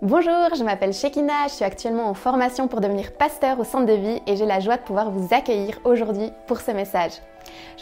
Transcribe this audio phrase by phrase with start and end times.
[0.00, 3.94] Bonjour, je m'appelle Shekina, je suis actuellement en formation pour devenir pasteur au centre de
[3.94, 7.14] vie et j'ai la joie de pouvoir vous accueillir aujourd'hui pour ce message.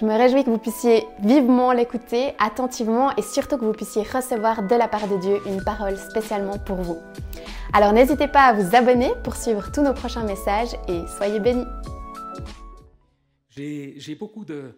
[0.01, 4.67] Je me réjouis que vous puissiez vivement l'écouter, attentivement et surtout que vous puissiez recevoir
[4.67, 6.97] de la part de Dieu une parole spécialement pour vous.
[7.75, 11.67] Alors n'hésitez pas à vous abonner pour suivre tous nos prochains messages et soyez bénis.
[13.51, 14.75] J'ai beaucoup de,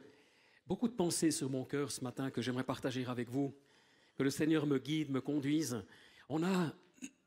[0.67, 3.55] beaucoup de pensées sur mon cœur ce matin que j'aimerais partager avec vous.
[4.17, 5.85] Que le Seigneur me guide, me conduise.
[6.29, 6.73] On a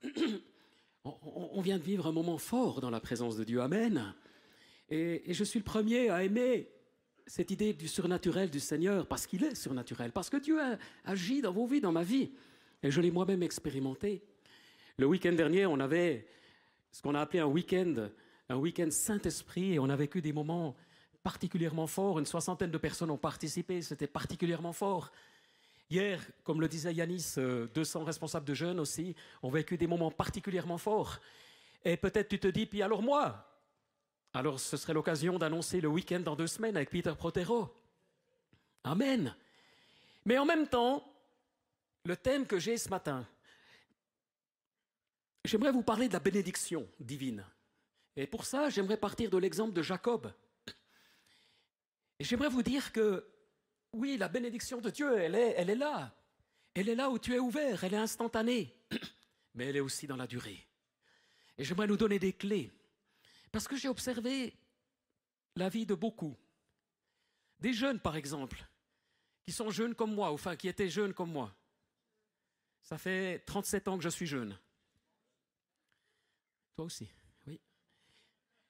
[1.03, 3.61] on vient de vivre un moment fort dans la présence de Dieu.
[3.61, 4.13] Amen.
[4.91, 6.69] Et, je suis le premier à aimer
[7.25, 11.41] cette idée du surnaturel du Seigneur, parce qu'il est surnaturel, parce que Dieu a agi
[11.41, 12.31] dans vos vies, dans ma vie.
[12.83, 14.21] Et je l'ai moi-même expérimenté.
[14.97, 16.27] Le week-end dernier, on avait
[16.91, 18.09] ce qu'on a appelé un week-end,
[18.49, 20.75] un week-end Saint-Esprit, et on a vécu des moments
[21.23, 22.19] particulièrement forts.
[22.19, 25.13] Une soixantaine de personnes ont participé, c'était particulièrement fort.
[25.91, 29.13] Hier, comme le disait Yanis, 200 euh, responsables de jeunes aussi
[29.43, 31.19] ont vécu des moments particulièrement forts.
[31.83, 33.45] Et peut-être tu te dis, puis alors moi?
[34.33, 37.75] Alors ce serait l'occasion d'annoncer le week-end dans deux semaines avec Peter Protero.
[38.85, 39.35] Amen.
[40.23, 41.03] Mais en même temps,
[42.05, 43.27] le thème que j'ai ce matin,
[45.43, 47.45] j'aimerais vous parler de la bénédiction divine.
[48.15, 50.31] Et pour ça, j'aimerais partir de l'exemple de Jacob.
[52.17, 53.25] Et j'aimerais vous dire que
[53.93, 56.13] oui, la bénédiction de Dieu, elle est, elle est là.
[56.73, 58.73] Elle est là où tu es ouvert, elle est instantanée,
[59.55, 60.65] mais elle est aussi dans la durée.
[61.57, 62.71] Et j'aimerais nous donner des clés,
[63.51, 64.55] parce que j'ai observé
[65.57, 66.37] la vie de beaucoup.
[67.59, 68.65] Des jeunes, par exemple,
[69.43, 71.53] qui sont jeunes comme moi, enfin qui étaient jeunes comme moi.
[72.81, 74.57] Ça fait 37 ans que je suis jeune.
[76.75, 77.11] Toi aussi,
[77.47, 77.59] oui.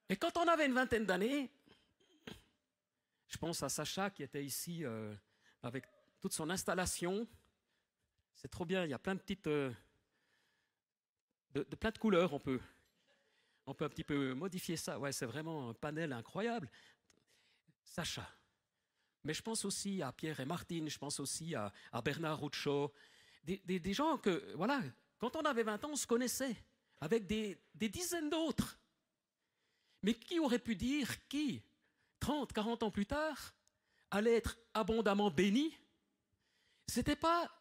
[0.09, 1.51] Et quand on avait une vingtaine d'années,
[3.31, 5.15] je pense à Sacha qui était ici euh,
[5.63, 5.85] avec
[6.19, 7.25] toute son installation.
[8.35, 9.47] C'est trop bien, il y a plein de petites.
[9.47, 9.71] Euh,
[11.53, 12.59] de, plein de couleurs, on peut.
[13.65, 14.99] On peut un petit peu modifier ça.
[14.99, 16.69] Ouais, c'est vraiment un panel incroyable.
[17.83, 18.27] Sacha.
[19.23, 21.71] Mais je pense aussi à Pierre et Martine, je pense aussi à,
[22.03, 22.91] Bernard Roucho.
[23.43, 24.81] Des, gens que, voilà,
[25.19, 26.55] quand on avait 20 ans, on se connaissait
[26.99, 28.77] avec des dizaines d'autres.
[30.03, 31.63] Mais qui aurait pu dire, qui
[32.21, 33.53] 30, 40 ans plus tard,
[34.11, 35.77] allait être abondamment béni,
[36.87, 37.51] c'était pas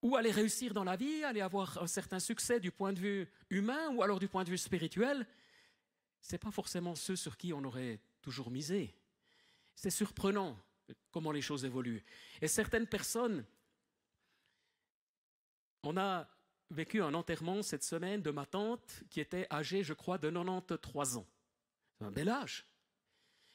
[0.00, 3.28] ou allait réussir dans la vie, allait avoir un certain succès du point de vue
[3.50, 5.26] humain ou alors du point de vue spirituel,
[6.20, 8.94] c'est pas forcément ceux sur qui on aurait toujours misé.
[9.74, 10.58] C'est surprenant
[11.10, 12.04] comment les choses évoluent.
[12.40, 13.44] Et certaines personnes,
[15.82, 16.28] on a
[16.70, 21.16] vécu un enterrement cette semaine de ma tante qui était âgée, je crois, de 93
[21.16, 21.26] ans.
[21.98, 22.66] C'est un bel âge.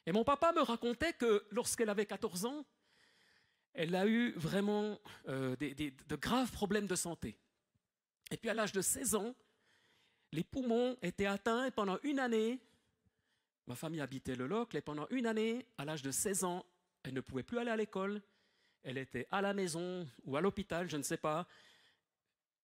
[0.07, 2.66] Et mon papa me racontait que lorsqu'elle avait 14 ans,
[3.73, 7.38] elle a eu vraiment euh, de graves problèmes de santé.
[8.31, 9.35] Et puis à l'âge de 16 ans,
[10.31, 12.57] les poumons étaient atteints et pendant une année,
[13.68, 16.66] ma famille habitait le Locle et pendant une année, à l'âge de 16 ans,
[17.03, 18.22] elle ne pouvait plus aller à l'école.
[18.84, 21.50] Elle était à la maison ou à l'hôpital, je ne sais pas.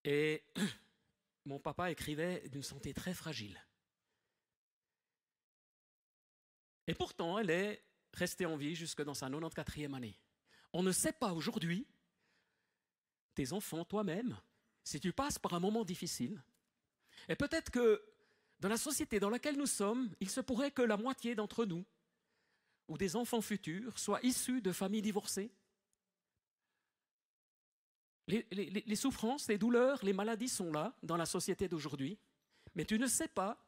[0.06, 0.44] Et
[1.46, 3.60] mon papa écrivait d'une santé très fragile.
[6.88, 7.84] Et pourtant, elle est
[8.14, 10.20] restée en vie jusque dans sa 94e année.
[10.74, 11.88] On ne sait pas aujourd'hui,
[13.36, 14.38] tes enfants, toi-même,
[14.84, 16.44] si tu passes par un moment difficile,
[17.30, 18.04] et peut-être que
[18.60, 21.86] dans la société dans laquelle nous sommes, il se pourrait que la moitié d'entre nous,
[22.88, 25.52] ou des enfants futurs, soient issus de familles divorcées.
[28.28, 32.18] Les, souffrances, les douleurs, les maladies sont là dans la société d'aujourd'hui,
[32.74, 33.62] mais tu ne sais pas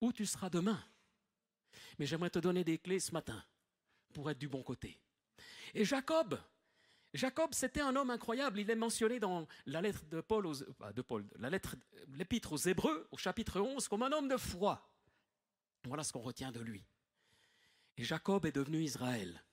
[0.00, 0.82] où tu seras demain.
[1.98, 3.42] Mais j'aimerais te donner des clés ce matin
[4.12, 4.98] pour être du bon côté.
[5.74, 6.38] Et Jacob,
[7.14, 8.60] Jacob, c'était un homme incroyable.
[8.60, 11.76] Il est mentionné dans la lettre de Paul, aux, de Paul, la lettre,
[12.08, 14.90] l'épître aux Hébreux, au chapitre 11, comme un homme de foi.
[15.84, 16.84] Voilà ce qu'on retient de lui.
[17.96, 19.44] Et Jacob est devenu Israël.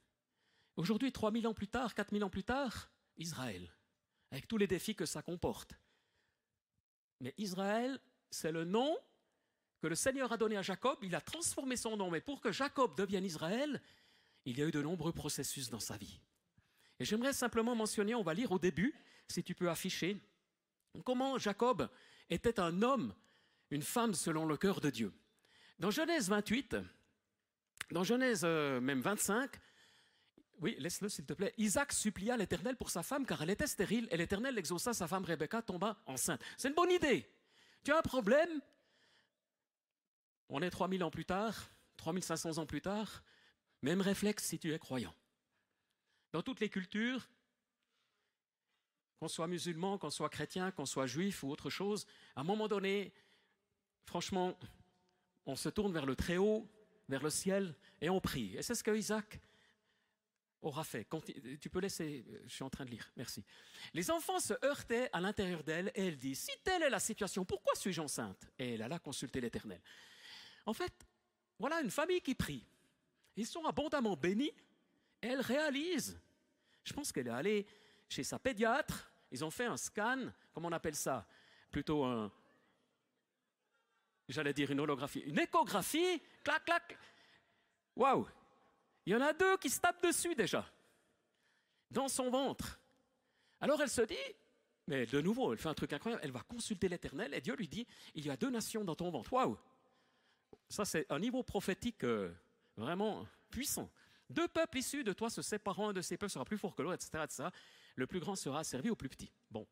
[0.76, 3.72] Aujourd'hui, 3000 ans plus tard, 4000 ans plus tard, Israël,
[4.32, 5.74] avec tous les défis que ça comporte.
[7.20, 8.00] Mais Israël,
[8.32, 8.98] c'est le nom
[9.82, 12.12] que le Seigneur a donné à Jacob, il a transformé son nom.
[12.12, 13.82] Mais pour que Jacob devienne Israël,
[14.46, 16.20] il y a eu de nombreux processus dans sa vie.
[17.00, 18.94] Et j'aimerais simplement mentionner, on va lire au début,
[19.28, 20.18] si tu peux afficher,
[21.04, 21.90] comment Jacob
[22.30, 23.16] était un homme,
[23.72, 25.12] une femme selon le cœur de Dieu.
[25.80, 26.76] Dans Genèse 28,
[27.90, 29.50] dans Genèse euh, même 25,
[30.60, 31.56] oui, laisse-le s'il te plaît.
[31.58, 35.26] Isaac supplia l'Éternel pour sa femme car elle était stérile et l'Éternel exauça sa femme
[35.26, 36.42] Rebecca tomba enceinte.
[36.56, 37.28] C'est une bonne idée.
[37.84, 38.62] Tu as un problème
[40.52, 43.24] on est 3000 ans plus tard, 3500 ans plus tard,
[43.82, 45.16] même réflexe si tu es croyant.
[46.34, 47.28] Dans toutes les cultures,
[49.20, 52.06] qu'on soit musulman, qu'on soit chrétien, qu'on soit juif ou autre chose,
[52.36, 53.14] à un moment donné,
[54.06, 54.58] franchement,
[55.46, 56.70] on se tourne vers le Très-Haut,
[57.08, 58.56] vers le ciel, et on prie.
[58.56, 59.40] Et c'est ce que Isaac
[60.62, 61.08] aura fait.
[61.60, 63.44] Tu peux laisser, je suis en train de lire, merci.
[63.94, 67.46] Les enfants se heurtaient à l'intérieur d'elle, et elle dit, si telle est la situation,
[67.46, 68.48] pourquoi suis-je enceinte?
[68.60, 69.82] Et elle alla consulter l'Éternel.
[70.66, 70.94] En fait,
[71.60, 72.66] voilà une famille qui prie.
[73.36, 74.52] Ils sont abondamment bénis,
[75.22, 76.20] elle réalise.
[76.84, 77.66] Je pense qu'elle est allée
[78.10, 81.26] chez sa pédiatre, ils ont fait un scan, comment on appelle ça?
[81.72, 82.32] Plutôt un,
[84.28, 86.98] j'allais dire une holographie, une échographie, clac, clac.
[87.96, 88.28] Waouh
[89.06, 90.66] Il y en a deux qui se tapent dessus déjà,
[91.90, 92.80] dans son ventre.
[93.60, 94.16] Alors elle se dit,
[94.88, 97.68] mais de nouveau, elle fait un truc incroyable, elle va consulter l'Éternel et Dieu lui
[97.68, 97.86] dit,
[98.16, 99.32] il y a deux nations dans ton ventre.
[99.32, 99.58] Waouh
[100.70, 102.34] Ça c'est un niveau prophétique euh,
[102.78, 103.90] vraiment puissant.
[104.30, 106.82] Deux peuples issus de toi se séparant, un de ces peuples sera plus fort que
[106.82, 107.50] l'autre, etc., etc
[107.96, 109.32] le plus grand sera servi au plus petit.
[109.50, 109.68] Bon,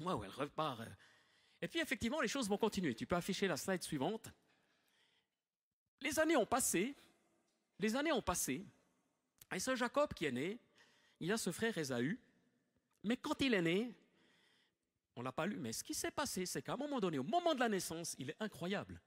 [0.00, 0.80] moi, elle repart.
[0.80, 0.86] Euh.
[1.60, 2.94] Et puis effectivement, les choses vont continuer.
[2.94, 4.30] Tu peux afficher la slide suivante.
[6.00, 6.94] Les années ont passé,
[7.80, 8.64] les années ont passé,
[9.52, 10.60] et ce Jacob qui est né,
[11.18, 12.20] il a ce frère Ésaü,
[13.02, 13.92] mais quand il est né,
[15.16, 17.24] on l'a pas lu, mais ce qui s'est passé, c'est qu'à un moment donné, au
[17.24, 19.00] moment de la naissance, il est incroyable.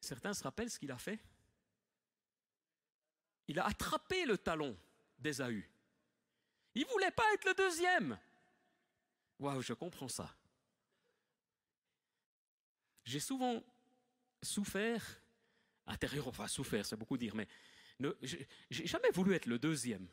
[0.00, 1.18] Certains se rappellent ce qu'il a fait
[3.48, 4.76] Il a attrapé le talon
[5.18, 5.68] d'Ésaü.
[6.74, 8.18] Il ne voulait pas être le deuxième.
[9.38, 10.34] Waouh, je comprends ça.
[13.04, 13.62] J'ai souvent
[14.42, 15.04] souffert,
[15.86, 17.48] intérieur, enfin souffert, c'est beaucoup dire, mais
[18.20, 20.06] j'ai jamais voulu être le deuxième.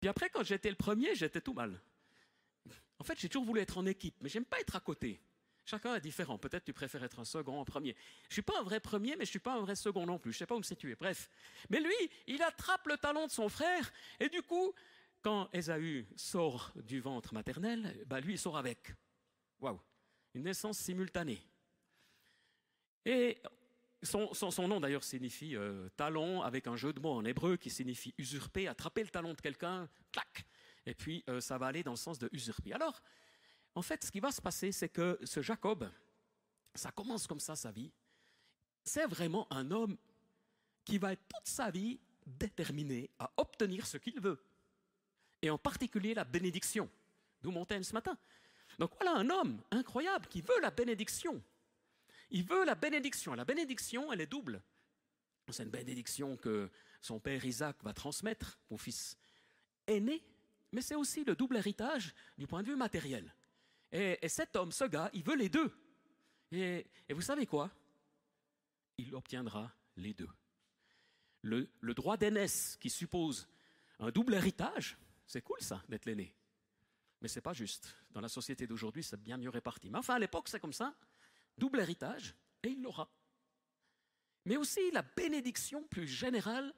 [0.00, 1.80] Puis après, quand j'étais le premier, j'étais tout mal.
[2.98, 5.20] En fait, j'ai toujours voulu être en équipe, mais j'aime pas être à côté.
[5.66, 6.38] Chacun est différent.
[6.38, 7.96] Peut-être tu préfères être un second, un premier.
[8.28, 10.32] Je suis pas un vrai premier, mais je suis pas un vrai second non plus.
[10.32, 10.94] Je sais pas où me situer.
[10.94, 11.28] Bref.
[11.70, 11.92] Mais lui,
[12.28, 14.72] il attrape le talon de son frère, et du coup,
[15.22, 18.94] quand Ésaü sort du ventre maternel, bah lui, il sort avec.
[19.58, 19.80] Waouh
[20.34, 21.42] Une naissance simultanée.
[23.04, 23.42] Et
[24.04, 28.14] son, nom d'ailleurs signifie euh, talon avec un jeu de mots en hébreu qui signifie
[28.18, 30.46] usurper, attraper le talon de quelqu'un, clac,
[30.86, 32.72] et puis euh, ça va aller dans le sens de usurper.
[32.72, 33.02] Alors,
[33.76, 35.88] en fait, ce qui va se passer, c'est que ce Jacob,
[36.74, 37.92] ça commence comme ça sa vie.
[38.82, 39.98] C'est vraiment un homme
[40.82, 44.42] qui va être toute sa vie déterminé à obtenir ce qu'il veut.
[45.42, 46.88] Et en particulier la bénédiction.
[47.42, 48.16] D'où Montaigne ce matin.
[48.78, 51.42] Donc voilà un homme incroyable qui veut la bénédiction.
[52.30, 53.34] Il veut la bénédiction.
[53.34, 54.62] La bénédiction, elle est double.
[55.50, 56.70] C'est une bénédiction que
[57.02, 59.18] son père Isaac va transmettre au fils
[59.86, 60.24] aîné,
[60.72, 63.34] mais c'est aussi le double héritage du point de vue matériel.
[63.92, 65.72] Et, cet homme, ce gars, il veut les deux.
[66.52, 67.70] Et, vous savez quoi?
[68.98, 70.28] Il obtiendra les deux.
[71.42, 73.48] Le, droit d'aînesse qui suppose
[73.98, 74.96] un double héritage,
[75.26, 76.34] c'est cool ça, d'être l'aîné.
[77.20, 77.94] Mais c'est pas juste.
[78.10, 79.88] Dans la société d'aujourd'hui, c'est bien mieux réparti.
[79.90, 80.94] Mais enfin, à l'époque, c'est comme ça.
[81.56, 83.08] Double héritage, et il l'aura.
[84.44, 86.74] Mais aussi la bénédiction plus générale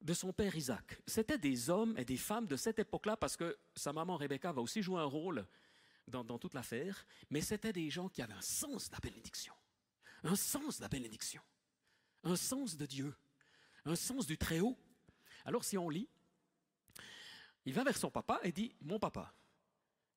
[0.00, 0.98] de son père Isaac.
[1.06, 4.62] C'était des hommes et des femmes de cette époque-là, parce que sa maman Rebecca va
[4.62, 5.46] aussi jouer un rôle
[6.10, 9.54] dans, toute l'affaire, mais c'était des gens qui avaient un sens de la bénédiction,
[10.24, 11.42] un sens de la bénédiction,
[12.24, 13.14] un sens de Dieu,
[13.84, 14.76] un sens du Très-Haut.
[15.44, 16.08] Alors si on lit,
[17.64, 19.32] il va vers son papa et dit, mon papa.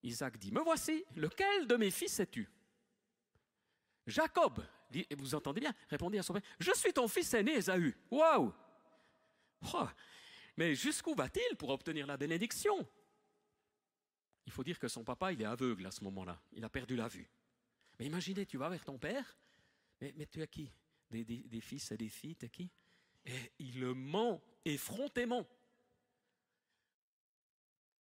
[0.04, 2.50] Isaac dit, me voici, lequel de mes fils es-tu?
[4.06, 4.66] Jacob,
[5.18, 7.96] vous entendez bien, répondit à son père, je suis ton fils aîné Ésaü.
[8.12, 8.54] Waouh
[9.74, 9.88] oh,
[10.58, 12.86] Mais jusqu'où va-t-il pour obtenir la bénédiction?
[14.46, 16.40] Il faut dire que son papa, il est aveugle à ce moment-là.
[16.54, 17.30] Il a perdu la vue.
[18.00, 19.38] Mais imaginez, tu vas vers ton père,
[20.02, 20.72] mais, tu as qui?
[21.10, 22.70] Des, fils et des filles, tu qui?
[23.26, 25.48] Et il le ment effrontément.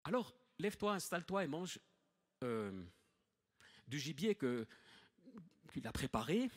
[0.04, 1.78] Alors, lève-toi, installe-toi et mange
[2.42, 2.84] euh,
[3.86, 4.66] du gibier que
[5.72, 6.50] qu'il a préparé.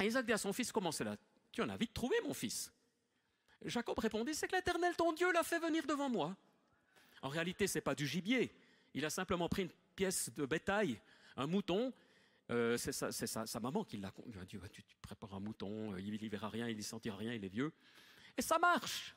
[0.00, 1.16] Et Isaac dit à son fils, comment c'est là
[1.52, 2.72] Tu en as vite trouvé, mon fils.
[3.64, 6.36] Jacob répondit, c'est que l'Éternel, ton Dieu, l'a fait venir devant moi.
[7.22, 8.52] En réalité, ce n'est pas du gibier,
[8.94, 11.00] il a simplement pris une pièce de bétail,
[11.36, 11.92] un mouton.
[12.50, 14.12] Euh, c'est sa, maman qui l'a.
[14.26, 17.16] Il a dit tu, prépares un mouton, euh, il n'y verra rien, il n'y sentira
[17.16, 17.72] rien, il est vieux.
[18.36, 19.16] Et ça marche.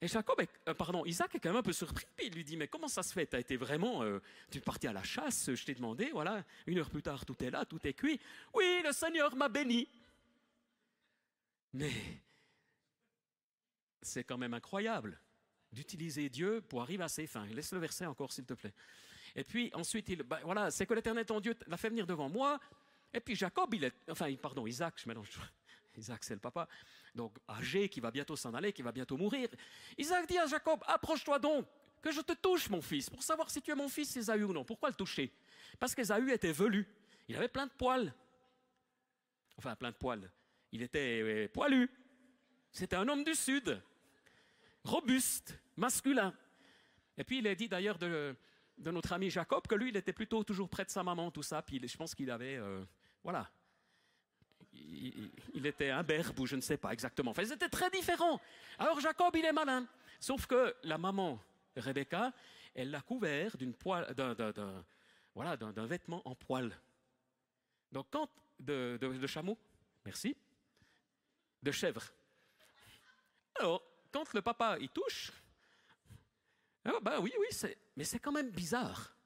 [0.00, 2.06] Et Jacob, euh, pardon, Isaac est quand même un peu surpris.
[2.16, 3.26] Puis il lui dit Mais comment ça se fait?
[3.26, 4.02] Tu as été vraiment.
[4.50, 6.44] tu es parti à la chasse, je t'ai demandé, voilà.
[6.66, 8.20] Une heure plus tard, tout est là, tout est cuit.
[8.54, 9.88] Oui, le Seigneur m'a béni.
[11.72, 11.92] Mais
[14.02, 15.18] c'est quand même incroyable
[15.74, 17.46] d'utiliser Dieu pour arriver à ses fins.
[17.46, 18.72] Laisse le verset encore, s'il te plaît.
[19.36, 22.28] Et puis ensuite, il, ben, voilà, c'est que l'Éternel ton Dieu l'a fait venir devant
[22.28, 22.58] moi.
[23.12, 25.30] Et puis Jacob, il est, enfin, pardon, Isaac, je mélange.
[25.96, 26.68] Isaac, c'est le papa.
[27.14, 29.48] Donc âgé, qui va bientôt s'en aller, qui va bientôt mourir.
[29.98, 31.66] Isaac dit à Jacob, approche-toi donc,
[32.02, 34.52] que je te touche, mon fils, pour savoir si tu es mon fils Ésaü ou
[34.52, 34.64] non.
[34.64, 35.32] Pourquoi le toucher?
[35.78, 36.86] Parce qu'Ésaü était velu.
[37.28, 38.12] Il avait plein de poils.
[39.56, 40.30] Enfin, plein de poils.
[40.72, 41.88] Il était euh, poilu.
[42.72, 43.80] C'était un homme du Sud,
[44.84, 46.32] robuste, masculin.
[47.16, 48.36] Et puis il est dit d'ailleurs de,
[48.78, 51.62] notre ami Jacob que lui, il était plutôt toujours près de sa maman, tout ça.
[51.62, 52.84] Puis je pense qu'il avait, euh,
[53.22, 53.50] voilà,
[54.72, 57.30] il, était un berbe ou je ne sais pas exactement.
[57.30, 58.40] Enfin, ils étaient très différents.
[58.78, 59.86] Alors Jacob, il est malin.
[60.20, 61.40] Sauf que la maman,
[61.76, 62.32] Rebecca,
[62.74, 63.74] elle l'a couvert d'une
[64.16, 64.84] d'un,
[65.34, 66.76] voilà, d'un, vêtement en poil.
[67.92, 69.56] Donc quand de, de chameau,
[70.04, 70.36] merci,
[71.62, 72.02] de chèvre.
[73.56, 73.82] Alors,
[74.14, 75.32] quand le papa y touche,
[76.84, 79.16] ben oui, oui, mais c'est quand même bizarre.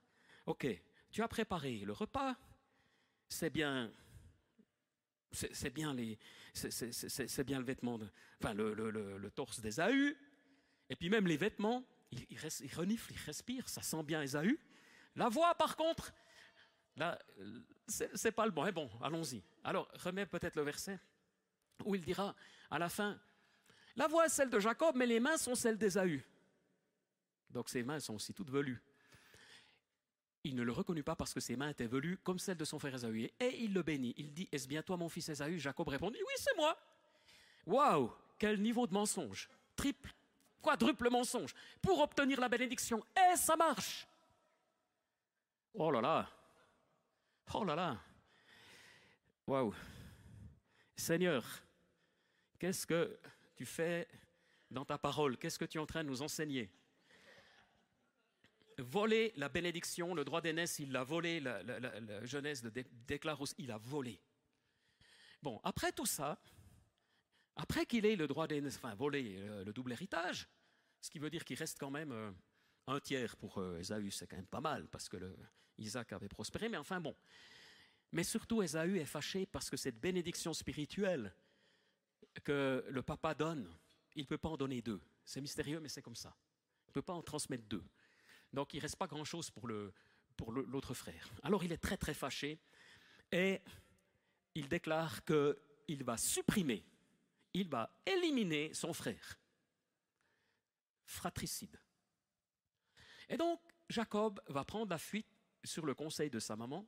[0.47, 0.67] Ok,
[1.11, 2.35] tu as préparé le repas,
[3.29, 3.93] c'est bien,
[5.31, 6.19] c'est bien les,
[6.55, 7.99] c'est bien le vêtement,
[8.41, 10.17] enfin le, le, le, torse d'Ésaü,
[10.89, 14.59] et puis même les vêtements, il, il, il, renifle, il respire, ça sent bien Ésaü.
[15.17, 16.15] La voix, par contre,
[16.97, 17.19] là,
[17.89, 18.65] c'est pas le bon.
[18.65, 19.43] Eh bon, allons-y.
[19.65, 20.99] Alors, remets peut-être le verset
[21.85, 22.35] où il dira
[22.71, 23.21] à la fin,
[23.99, 26.25] la voix est celle de Jacob, mais les mains sont celles d'Ésaü.
[27.51, 28.81] Donc ses mains sont aussi toutes velues.
[30.45, 32.79] Il ne le reconnut pas parce que ses mains étaient velues comme celles de son
[32.79, 33.33] frère Ésaü.
[33.41, 34.15] Et il le bénit.
[34.17, 35.59] Il dit Est-ce bien toi, mon fils Ésaü?
[35.59, 36.79] Jacob répondit Oui, c'est moi.
[37.67, 40.15] Waouh Quel niveau de mensonge Triple,
[40.63, 41.53] quadruple mensonge
[41.83, 43.05] pour obtenir la bénédiction.
[43.17, 44.07] Et ça marche
[45.75, 46.31] Oh là là
[47.53, 47.99] Oh là là
[49.45, 49.75] Waouh
[50.95, 51.45] Seigneur,
[52.61, 53.19] qu'est-ce que
[53.59, 54.07] tu fais
[54.71, 55.37] dans ta parole?
[55.37, 56.71] Qu'est-ce que tu es en train de nous enseigner?
[58.79, 63.73] Voler la bénédiction, le droit d'aînesse, il l'a volé, la, Genèse le déclare aussi, il
[63.73, 64.21] a volé.
[65.43, 66.41] Bon, après tout ça,
[67.57, 70.49] après qu'il ait le droit d'aînesse, enfin volé euh, le, double héritage,
[71.01, 72.31] ce qui veut dire qu'il reste quand même euh,
[72.87, 75.17] un tiers pour euh, Ésaü, c'est quand même pas mal, parce que
[75.79, 77.17] Isaac avait prospéré, mais enfin bon.
[78.13, 81.35] Mais surtout, Ésaü est fâché parce que cette bénédiction spirituelle
[82.45, 83.73] que le papa donne,
[84.15, 85.01] il ne peut pas en donner deux.
[85.25, 86.35] C'est mystérieux, mais c'est comme ça.
[86.87, 87.85] Il ne peut pas en transmettre deux.
[88.53, 89.93] Donc il ne reste pas grand-chose pour, le,
[90.37, 91.29] pour l'autre frère.
[91.43, 92.59] Alors il est très très fâché
[93.31, 93.61] et
[94.55, 96.85] il déclare qu'il va supprimer,
[97.55, 99.39] il va éliminer son frère.
[101.05, 101.79] Fratricide.
[103.29, 105.29] Et donc Jacob va prendre la fuite
[105.65, 106.87] sur le conseil de sa maman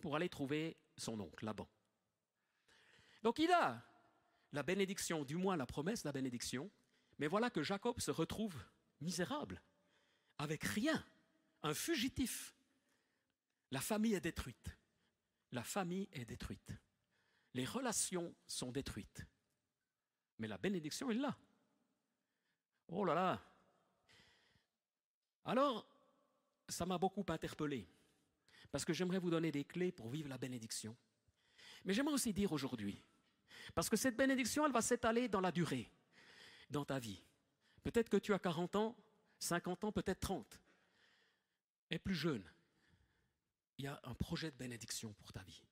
[0.00, 1.68] pour aller trouver son oncle, Laban.
[3.22, 3.84] Donc il a
[4.52, 6.70] la bénédiction, du moins la promesse de la bénédiction,
[7.18, 8.56] mais voilà que Jacob se retrouve
[9.00, 9.62] misérable,
[10.38, 11.04] avec rien,
[11.62, 12.54] un fugitif.
[13.70, 14.76] La famille est détruite.
[15.52, 16.72] La famille est détruite.
[17.54, 19.26] Les relations sont détruites.
[20.38, 21.36] Mais la bénédiction est là.
[22.88, 23.42] Oh là là.
[25.44, 25.86] Alors,
[26.68, 27.86] ça m'a beaucoup interpellé,
[28.70, 30.96] parce que j'aimerais vous donner des clés pour vivre la bénédiction.
[31.84, 33.02] Mais j'aimerais aussi dire aujourd'hui,
[33.74, 35.90] parce que cette bénédiction, elle va s'étaler dans la durée,
[36.70, 37.22] dans ta vie.
[37.82, 38.96] Peut-être que tu as 40 ans,
[39.38, 40.60] 50 ans, peut-être 30.
[41.90, 42.44] Et plus jeune,
[43.78, 45.62] il y a un projet de bénédiction pour ta vie.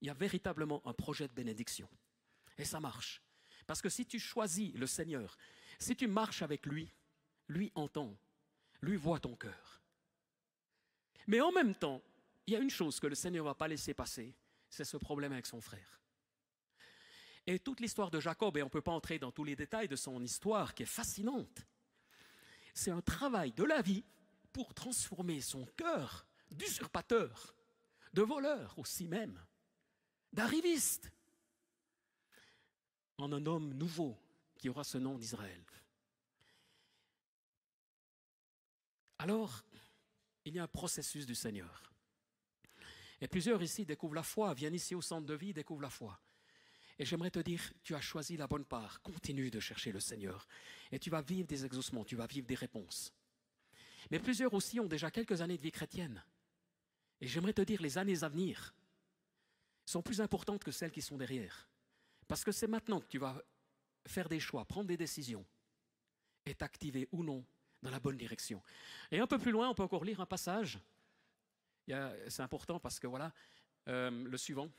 [0.00, 1.88] Il y a véritablement un projet de bénédiction.
[2.58, 3.22] Et ça marche.
[3.66, 5.36] Parce que si tu choisis le Seigneur,
[5.78, 6.92] si tu marches avec lui,
[7.48, 8.16] lui entend,
[8.82, 9.82] lui voit ton cœur.
[11.26, 12.02] Mais en même temps,
[12.46, 14.34] il y a une chose que le Seigneur ne va pas laisser passer,
[14.68, 16.00] c'est ce problème avec son frère.
[17.46, 19.88] Et toute l'histoire de Jacob, et on ne peut pas entrer dans tous les détails
[19.88, 21.66] de son histoire qui est fascinante,
[22.72, 24.04] c'est un travail de la vie
[24.52, 27.54] pour transformer son cœur d'usurpateur,
[28.12, 29.38] de voleur aussi même,
[30.32, 31.10] d'arriviste,
[33.18, 34.18] en un homme nouveau
[34.56, 35.64] qui aura ce nom d'Israël.
[39.18, 39.62] Alors,
[40.44, 41.92] il y a un processus du Seigneur.
[43.20, 46.20] Et plusieurs ici découvrent la foi, viennent ici au centre de vie, découvrent la foi.
[46.98, 49.02] Et j'aimerais te dire, tu as choisi la bonne part.
[49.02, 50.46] Continue de chercher le Seigneur.
[50.92, 53.12] Et tu vas vivre des exaucements, tu vas vivre des réponses.
[54.10, 56.22] Mais plusieurs aussi ont déjà quelques années de vie chrétienne.
[57.20, 58.74] Et j'aimerais te dire, les années à venir
[59.86, 61.68] sont plus importantes que celles qui sont derrière.
[62.28, 63.42] Parce que c'est maintenant que tu vas
[64.06, 65.44] faire des choix, prendre des décisions
[66.46, 67.44] et t'activer ou non
[67.82, 68.62] dans la bonne direction.
[69.10, 70.78] Et un peu plus loin, on peut encore lire un passage.
[71.86, 73.32] C'est important parce que voilà,
[73.88, 74.70] euh, le suivant.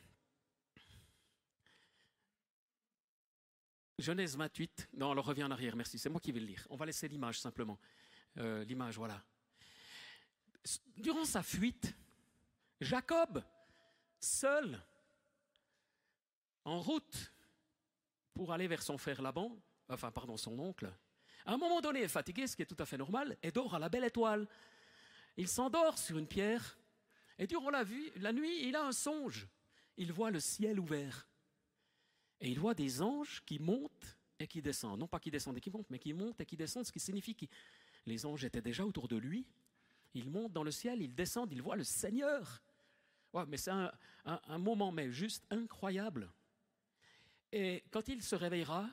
[3.98, 6.68] Genèse 28, non, alors reviens en arrière, merci, c'est moi qui vais le lire.
[6.70, 7.80] On va laisser l'image simplement.
[8.38, 9.24] Euh, l'image, voilà.
[10.98, 11.96] Durant sa fuite,
[12.82, 13.42] Jacob,
[14.20, 14.82] seul,
[16.66, 17.34] en route
[18.34, 20.92] pour aller vers son frère Laban, enfin, pardon, son oncle,
[21.46, 23.76] À un moment donné, est fatigué, ce qui est tout à fait normal, et dort
[23.76, 24.48] à la belle étoile.
[25.38, 26.78] Il s'endort sur une pierre,
[27.38, 27.84] et durant la,
[28.18, 29.48] la nuit, il a un songe.
[29.96, 31.28] Il voit le ciel ouvert.
[32.42, 35.00] Et il voit des anges qui montent et qui descendent.
[35.00, 37.00] Non pas qui descendent et qui montent, mais qui montent et qui descendent, ce qui
[37.00, 37.46] signifie que
[38.06, 39.46] les anges étaient déjà autour de lui.
[40.14, 42.62] Ils montent dans le ciel, ils descendent, ils voient le Seigneur.
[43.48, 43.92] Mais c'est un,
[44.26, 46.32] un, moment mais juste incroyable.
[47.52, 48.90] Et quand il se réveillera,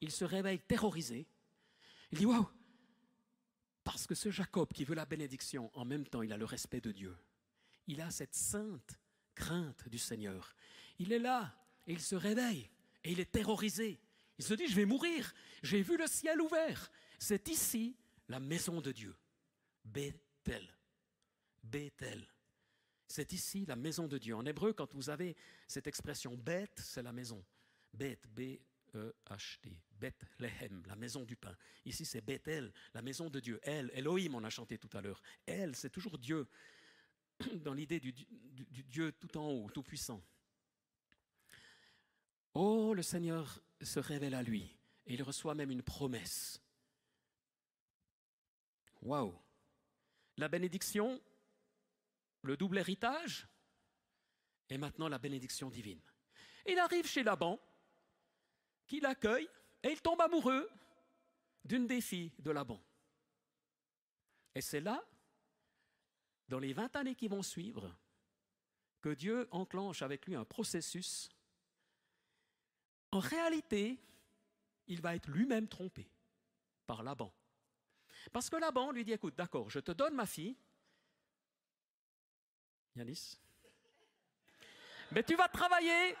[0.00, 1.26] il se réveille terrorisé.
[2.10, 2.48] Il dit Waouh
[3.84, 6.80] Parce que ce Jacob qui veut la bénédiction, en même temps, il a le respect
[6.80, 7.14] de Dieu.
[7.86, 8.98] Il a cette sainte
[9.34, 10.54] crainte du Seigneur.
[10.98, 11.54] Il est là
[11.86, 12.70] et il se réveille
[13.04, 14.00] et il est terrorisé.
[14.38, 15.34] Il se dit, je vais mourir.
[15.62, 16.90] J'ai vu le ciel ouvert.
[17.18, 17.96] C'est ici
[18.28, 19.14] la maison de Dieu.
[19.84, 20.68] Bethel.
[21.62, 22.26] Bethel.
[23.06, 24.34] C'est ici la maison de Dieu.
[24.34, 27.44] En hébreu, quand vous avez cette expression Beth, c'est la maison.
[27.92, 29.76] Beth, B-E-H-T.
[29.92, 31.54] Bethlehem, la maison du pain.
[31.84, 33.60] Ici, c'est Bethel, la maison de Dieu.
[33.62, 35.22] Elle, Elohim, on a chanté tout à l'heure.
[35.46, 36.48] Elle, c'est toujours Dieu,
[37.64, 40.20] dans l'idée du, du Dieu tout en haut, tout puissant.
[42.54, 46.60] Oh, le Seigneur se révèle à lui et il reçoit même une promesse.
[49.00, 49.34] Waouh!
[50.36, 51.20] La bénédiction,
[52.42, 53.46] le double héritage
[54.68, 56.00] et maintenant la bénédiction divine.
[56.66, 57.60] Il arrive chez Laban,
[58.86, 59.48] qui l'accueille
[59.82, 60.68] et il tombe amoureux
[61.64, 62.82] d'une des filles de Laban.
[64.54, 65.02] Et c'est là,
[66.48, 67.94] dans les 20 années qui vont suivre,
[69.00, 71.28] que Dieu enclenche avec lui un processus
[73.12, 73.98] en réalité,
[74.88, 76.08] il va être lui-même trompé
[76.86, 77.32] par Laban.
[78.32, 80.56] Parce que Laban lui dit, écoute, d'accord, je te donne ma fille,
[82.96, 83.38] Yanis,
[85.12, 86.16] mais tu vas travailler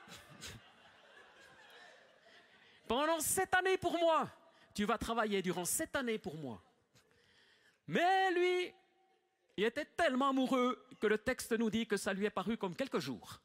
[2.86, 4.28] pendant sept années pour moi.
[4.74, 6.62] Tu vas travailler durant sept années pour moi.
[7.86, 8.74] Mais lui,
[9.56, 12.76] il était tellement amoureux que le texte nous dit que ça lui est paru comme
[12.76, 13.40] quelques jours.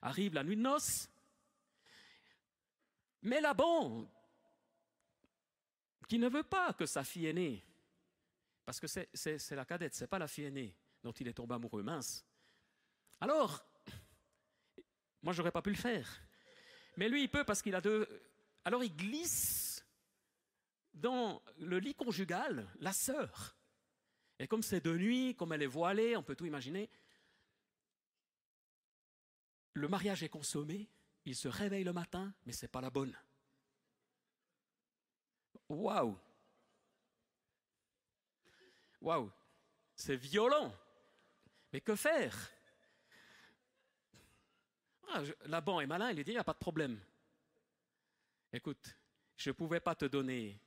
[0.00, 1.08] Arrive la nuit de noces,
[3.22, 4.10] mais Laban,
[6.08, 7.64] qui ne veut pas que sa fille aînée,
[8.64, 11.82] parce que c'est la cadette, c'est pas la fille aînée dont il est tombé amoureux,
[11.82, 12.24] mince.
[13.20, 13.64] Alors,
[15.22, 16.22] moi j'aurais pas pu le faire.
[16.96, 18.06] Mais lui, il peut parce qu'il a deux.
[18.64, 19.84] Alors il glisse
[20.92, 23.56] dans le lit conjugal la sœur.
[24.38, 26.90] Et comme c'est de nuit, comme elle est voilée, on peut tout imaginer.
[29.74, 30.88] Le mariage est consommé,
[31.24, 33.16] il se réveille le matin, mais ce n'est pas la bonne.
[35.68, 36.18] Waouh!
[39.00, 39.30] Waouh!
[39.94, 40.74] C'est violent.
[41.72, 42.36] Mais que faire?
[45.08, 46.98] Ah, Laban est malin, il lui dit, il n'y a pas de problème.
[48.52, 48.96] Écoute,
[49.36, 50.60] je ne pouvais pas te donner,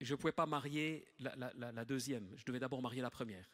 [0.00, 3.48] je ne pouvais pas marier la, deuxième, je devais d'abord marier la première.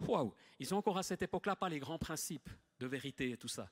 [0.00, 3.48] Waouh Ils ont encore à cette époque-là pas les grands principes de vérité et tout
[3.48, 3.70] ça.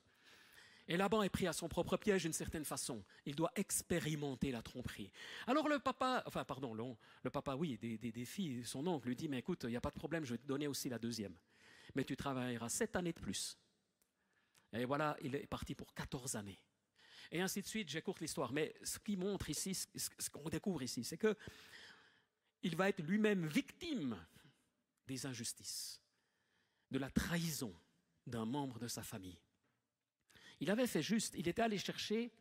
[0.87, 3.03] Et Laban est pris à son propre piège d'une certaine façon.
[3.25, 5.11] Il doit expérimenter la tromperie.
[5.47, 9.29] Alors le papa, enfin pardon, le, papa, oui, des, des, filles, son oncle lui dit,
[9.29, 11.35] mais écoute, il n'y a pas de problème, je vais te donner aussi la deuxième.
[11.95, 13.57] Mais tu travailleras sept années de plus.
[14.73, 16.59] Et voilà, il est parti pour 14 années.
[17.31, 18.51] Et ainsi de suite, j'écourte l'histoire.
[18.51, 21.35] Mais ce qui montre ici, ce qu'on découvre ici, c'est que
[22.63, 24.17] il va être lui-même victime
[25.05, 26.01] des injustices,
[26.91, 27.73] de la trahison
[28.25, 29.37] d'un membre de sa famille.
[30.59, 32.31] Il avait fait juste, il était allé chercher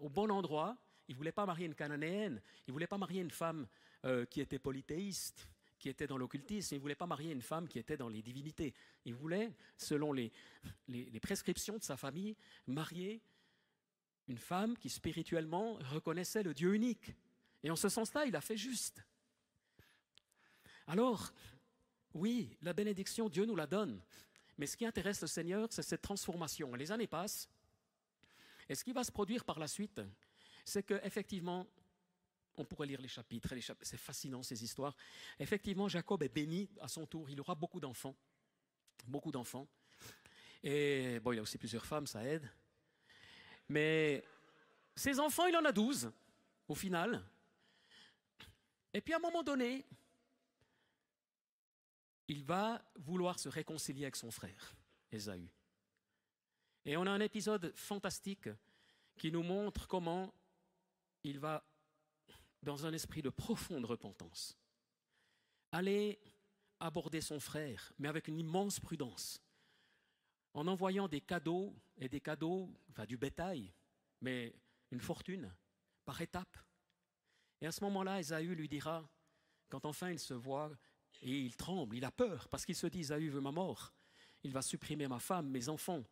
[0.00, 0.76] au bon endroit.
[1.08, 3.66] Il ne voulait pas marier une cananéenne, il ne voulait pas marier une femme
[4.06, 7.68] euh, qui était polythéiste, qui était dans l'occultisme, il ne voulait pas marier une femme
[7.68, 8.72] qui était dans les divinités.
[9.04, 10.32] Il voulait, selon les,
[10.88, 13.20] les prescriptions de sa famille, marier
[14.28, 17.14] une femme qui spirituellement reconnaissait le Dieu unique.
[17.62, 19.04] Et en ce sens-là, il a fait juste.
[20.86, 21.32] Alors,
[22.12, 24.00] oui, la bénédiction, Dieu nous la donne.
[24.58, 26.74] Mais ce qui intéresse le Seigneur, c'est cette transformation.
[26.74, 27.48] Les années passent,
[28.68, 30.00] et ce qui va se produire par la suite,
[30.64, 31.66] c'est qu'effectivement,
[32.56, 34.96] on pourrait lire les chapitres, c'est fascinant ces histoires.
[35.38, 38.16] Effectivement, Jacob est béni à son tour, il aura beaucoup d'enfants,
[39.06, 39.66] beaucoup d'enfants.
[40.62, 42.48] Et bon, il a aussi plusieurs femmes, ça aide.
[43.68, 44.24] Mais
[44.94, 46.10] ses enfants, il en a douze,
[46.68, 47.22] au final.
[48.92, 49.84] Et puis à un moment donné,
[52.28, 54.76] il va vouloir se réconcilier avec son frère,
[55.10, 55.48] Ésaü.
[56.84, 58.48] Et on a un épisode fantastique
[59.16, 60.34] qui nous montre comment
[61.22, 61.64] il va,
[62.62, 64.58] dans un esprit de profonde repentance,
[65.72, 66.20] aller
[66.80, 69.40] aborder son frère, mais avec une immense prudence,
[70.52, 73.72] en envoyant des cadeaux et des cadeaux, enfin du bétail,
[74.20, 74.54] mais
[74.90, 75.52] une fortune,
[76.04, 76.58] par étapes.
[77.60, 79.08] Et à ce moment-là, Esaü lui dira,
[79.68, 80.70] quand enfin il se voit,
[81.24, 83.94] et il tremble, il a peur, parce qu'il se dit, Esaü veut ma mort,
[84.42, 86.04] il va supprimer ma femme, mes enfants.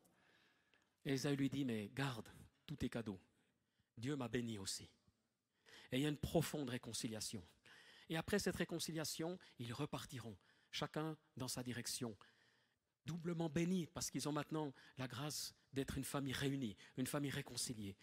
[1.04, 2.28] Et Esaü lui dit, mais garde
[2.66, 3.20] tous tes cadeaux.
[3.98, 4.88] Dieu m'a béni aussi.
[5.92, 7.46] Et il y a une profonde réconciliation.
[8.08, 10.36] Et après cette réconciliation, ils repartiront,
[10.70, 12.16] chacun dans sa direction,
[13.04, 17.98] doublement bénis parce qu'ils ont maintenant la grâce d'être une famille réunie, une famille réconciliée.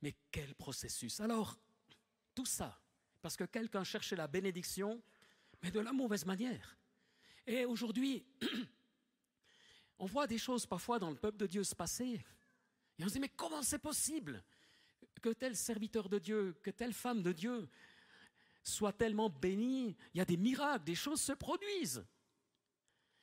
[0.00, 1.58] Mais quel processus Alors,
[2.34, 2.80] tout ça,
[3.20, 5.02] parce que quelqu'un cherchait la bénédiction,
[5.62, 6.76] mais de la mauvaise manière.
[7.46, 8.24] Et aujourd'hui,
[9.98, 12.20] on voit des choses parfois dans le peuple de Dieu se passer.
[12.98, 14.42] Et on se dit, mais comment c'est possible
[15.20, 17.68] que tel serviteur de Dieu, que telle femme de Dieu
[18.62, 19.96] soit tellement bénie?
[20.14, 22.04] Il y a des miracles, des choses se produisent.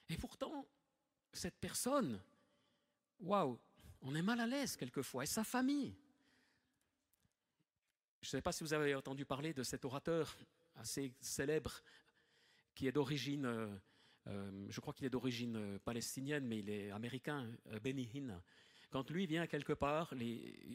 [0.10, 0.68] Et pourtant,
[1.34, 2.22] cette personne,
[3.20, 3.58] waouh,
[4.02, 5.96] on est mal à l'aise quelquefois, et sa famille.
[8.22, 10.38] Je ne sais pas si vous avez entendu parler de cet orateur
[10.76, 11.82] assez célèbre
[12.82, 13.68] qui est d'origine, euh,
[14.26, 17.48] euh, je crois qu'il est d'origine euh, palestinienne, mais il est américain,
[17.84, 18.42] Benny Hinn.
[18.90, 20.12] Quand lui vient quelque part,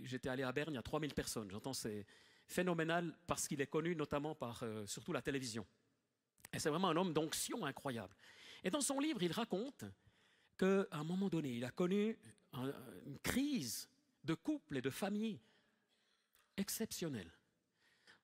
[0.04, 1.50] j'étais allé à Berne, il y a 3000 personnes.
[1.50, 2.06] J'entends, c'est
[2.46, 5.66] phénoménal parce qu'il est connu notamment par surtout la télévision.
[6.52, 8.14] Et c'est vraiment un homme d'onction incroyable.
[8.62, 9.84] Et dans son livre, il raconte
[10.56, 12.16] qu'à un moment donné, il a connu
[12.54, 13.88] une crise
[14.22, 15.40] de couple et de famille
[16.56, 17.32] exceptionnelle.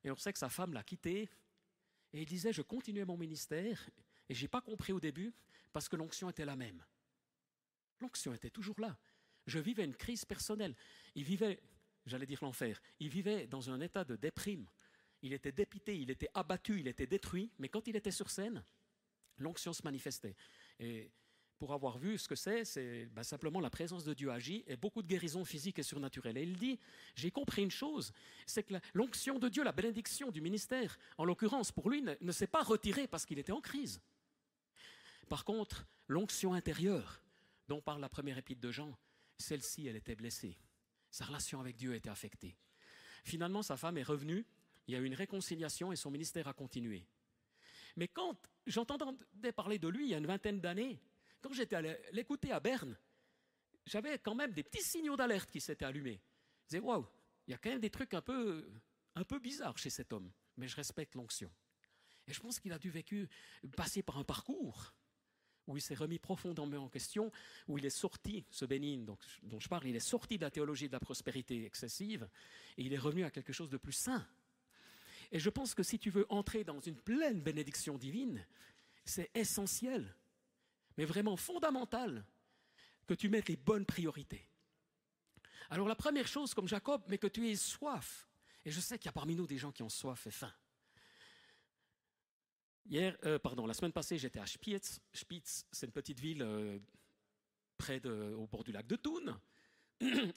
[0.04, 1.28] Et on sait que sa femme l'a quitté.
[2.12, 3.88] Et il disait, je continuais mon ministère
[4.28, 5.32] et je n'ai pas compris au début
[5.72, 6.84] parce que l'onction était la même.
[8.00, 8.98] L'onction était toujours là.
[9.46, 10.76] Je vivais une crise personnelle.
[11.14, 11.60] Il vivait,
[12.06, 14.68] j'allais dire l'enfer, il vivait dans un état de déprime.
[15.22, 18.64] Il était dépité, il était abattu, il était détruit, mais quand il était sur scène,
[19.38, 20.36] l'onction se manifestait.
[20.80, 21.10] Et
[21.62, 24.74] pour avoir vu ce que c'est, c'est ben, simplement la présence de Dieu agit et
[24.74, 26.36] beaucoup de guérisons physiques et surnaturelles.
[26.36, 26.76] Et il dit,
[27.14, 28.12] j'ai compris une chose,
[28.46, 32.48] c'est que l'onction de Dieu, la bénédiction du ministère, en l'occurrence pour lui, ne, s'est
[32.48, 34.00] pas retirée parce qu'il était en crise.
[35.28, 37.22] Par contre, l'onction intérieure,
[37.68, 38.98] dont parle la première épître de Jean,
[39.38, 40.58] celle-ci, elle était blessée.
[41.12, 42.56] Sa relation avec Dieu était affectée.
[43.22, 44.44] Finalement, sa femme est revenue,
[44.88, 47.06] il y a eu une réconciliation et son ministère a continué.
[47.94, 51.00] Mais quand j'entendais parler de lui il y a une vingtaine d'années,
[51.42, 52.96] quand j'étais allé l'écouter à Berne,
[53.84, 56.20] j'avais quand même des petits signaux d'alerte qui s'étaient allumés.
[56.62, 57.06] Je disais, waouh,
[57.46, 58.70] il y a quand même des trucs un peu,
[59.14, 61.50] un peu bizarres chez cet homme, mais je respecte l'onction.
[62.28, 63.28] Et je pense qu'il a dû vécu,
[63.76, 64.94] passer par un parcours
[65.68, 67.30] où il s'est remis profondément en question,
[67.68, 70.88] où il est sorti, ce dont, dont je parle, il est sorti de la théologie
[70.88, 72.28] de la prospérité excessive,
[72.76, 74.26] et il est revenu à quelque chose de plus sain.
[75.30, 78.44] Et je pense que si tu veux entrer dans une pleine bénédiction divine,
[79.04, 80.14] c'est essentiel
[81.02, 82.24] mais vraiment fondamental,
[83.08, 84.48] que tu mettes les bonnes priorités.
[85.68, 88.28] Alors la première chose, comme Jacob, mais que tu aies soif.
[88.64, 90.52] Et je sais qu'il y a parmi nous des gens qui ont soif et faim.
[92.86, 95.00] Hier, euh, pardon, la semaine passée, j'étais à Spitz.
[95.12, 96.78] Spitz, c'est une petite ville euh,
[97.78, 99.40] près de, au bord du lac de Thun.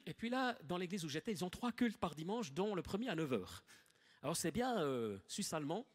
[0.07, 2.81] Et puis là, dans l'église où j'étais, ils ont trois cultes par dimanche, dont le
[2.81, 3.61] premier à 9h.
[4.23, 5.85] Alors c'est bien euh, suisse-allemand.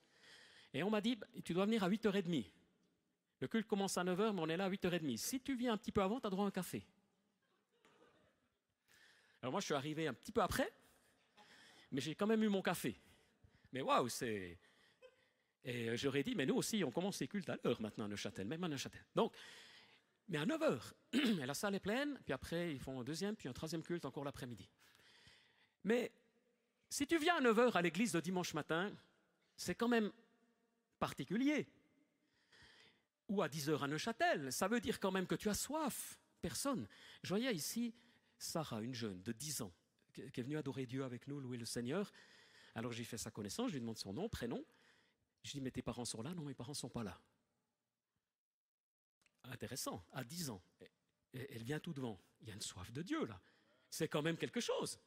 [0.75, 2.53] Et on m'a dit, tu dois venir à 8h30.
[3.41, 5.17] Le culte commence à 9h, mais on est là à 8h30.
[5.17, 6.87] Si tu viens un petit peu avant, tu as droit à un café.
[9.41, 10.71] Alors moi, je suis arrivé un petit peu après,
[11.91, 13.01] mais j'ai quand même eu mon café.
[13.73, 14.59] Mais waouh, c'est...
[15.65, 18.09] Et euh, j'aurais dit, mais nous aussi, on commence les cultes à l'heure maintenant à
[18.09, 19.05] Neuchâtel, même à Neuchâtel.
[19.15, 19.35] Donc,
[20.29, 20.93] mais à 9h,
[21.47, 24.25] la salle est pleine, puis après, ils font un deuxième, puis un troisième culte encore
[24.25, 24.69] l'après-midi.
[25.85, 26.13] Mais
[26.89, 28.95] si tu viens à 9h à l'église de dimanche matin,
[29.57, 30.13] c'est quand même
[30.99, 31.67] particulier
[33.31, 34.53] ou à 10 heures à Neuchâtel.
[34.53, 36.19] Ça veut dire quand même que tu as soif.
[36.43, 36.87] Personne.
[37.23, 37.95] Je voyais ici
[38.39, 39.73] Sarah, une jeune de 10 ans,
[40.13, 42.11] qui est venue adorer Dieu avec nous, louer le Seigneur.
[42.75, 44.65] Alors j'ai fait sa connaissance, je lui demande son nom, prénom.
[45.45, 46.35] Je dis, mais tes parents sont là?
[46.35, 47.19] Non, mes parents ne sont pas là.
[49.45, 50.63] Intéressant, à 10 ans.
[51.33, 52.21] Elle vient tout devant.
[52.41, 53.41] Il y a une soif de Dieu là.
[53.91, 54.99] C'est quand même quelque chose.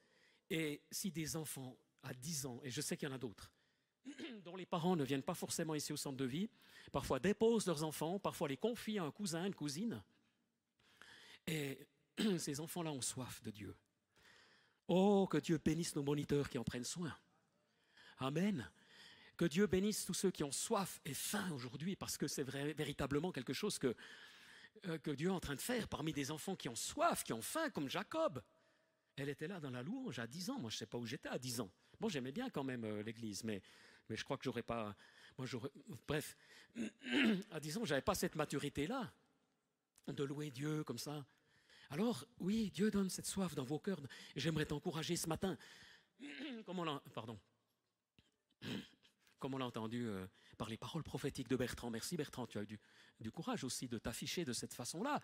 [0.50, 3.53] Et si des enfants à 10 ans, et je sais qu'il y en a d'autres,
[4.44, 6.50] dont les parents ne viennent pas forcément ici au centre de vie,
[6.92, 10.02] parfois déposent leurs enfants, parfois les confient à un cousin, une cousine.
[11.48, 11.88] Et
[12.38, 13.76] ces enfants-là ont soif de Dieu.
[14.88, 17.16] Oh, que Dieu bénisse nos moniteurs qui en prennent soin.
[18.18, 18.70] Amen.
[19.38, 23.32] Que Dieu bénisse tous ceux qui ont soif et faim aujourd'hui, parce que c'est véritablement
[23.32, 23.96] quelque chose que,
[24.86, 27.34] euh, que Dieu est en train de faire parmi des enfants qui ont soif, qui
[27.34, 28.44] ont faim, comme Jacob.
[29.16, 30.60] Elle était là dans la louange à 10 ans.
[30.60, 31.72] Moi, je ne sais pas où j'étais à 10 ans.
[32.00, 33.62] Bon, j'aimais bien quand même euh, l'église, mais
[34.10, 34.96] mais je crois que j'aurais pas.
[35.38, 35.70] Moi, j'aurais.
[36.08, 36.38] Bref,
[37.52, 39.12] à disons, j'avais pas cette maturité-là
[40.08, 41.26] de louer Dieu comme ça.
[41.90, 44.02] Alors, oui, Dieu donne cette soif dans vos cœurs.
[44.36, 45.58] J'aimerais t'encourager ce matin.
[47.14, 47.40] Pardon.
[49.40, 51.90] comme on l'a entendu euh, par les paroles prophétiques de Bertrand.
[51.90, 52.80] Merci Bertrand, tu as eu
[53.20, 55.20] du, courage aussi de t'afficher de cette façon-là.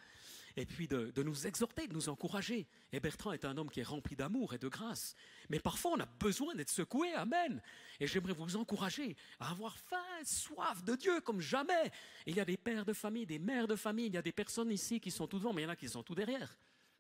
[0.56, 2.68] Et puis de, de, nous exhorter, de nous encourager.
[2.92, 5.16] Et Bertrand est un homme qui est rempli d'amour et de grâce.
[5.50, 7.14] Mais parfois, on a besoin d'être secoué.
[7.14, 7.62] Amen.
[8.00, 11.92] Et j'aimerais vous encourager à avoir faim, soif de Dieu comme jamais.
[12.26, 14.32] Il y a des pères de famille, des mères de famille, il y a des
[14.32, 16.56] personnes ici qui sont tout devant, mais il y en a qui sont tout derrière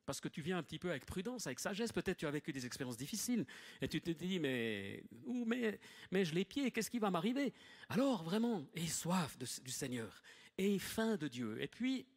[0.09, 1.91] parce que tu viens un petit peu avec prudence, avec sagesse.
[1.91, 3.45] Peut-être tu as vécu des expériences difficiles
[3.79, 7.53] et tu te dis mais où mais mais je les pieds, qu'est-ce qui va m'arriver?
[7.89, 10.23] Alors vraiment, aie soif du Seigneur,
[10.57, 11.61] aie faim de Dieu.
[11.61, 12.07] Et puis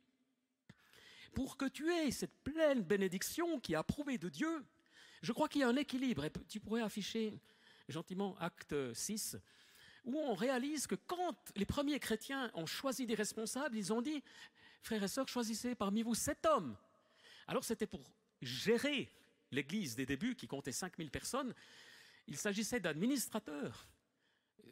[1.35, 4.65] pour que tu aies cette pleine bénédiction qui est approuvée de Dieu,
[5.21, 6.25] je crois qu'il y a un équilibre.
[6.25, 7.39] Et tu pourrais afficher
[7.91, 9.37] gentiment acte 6
[10.07, 14.25] où on réalise que quand les premiers chrétiens ont choisi des responsables, ils ont dit,
[14.81, 16.75] frères et sœurs, choisissez parmi vous sept hommes
[17.53, 18.03] alors c'était pour
[18.41, 19.13] gérer
[19.51, 21.55] l'église des débuts qui comptait 5000 personnes.
[22.27, 23.87] Il s'agissait d'administrateurs,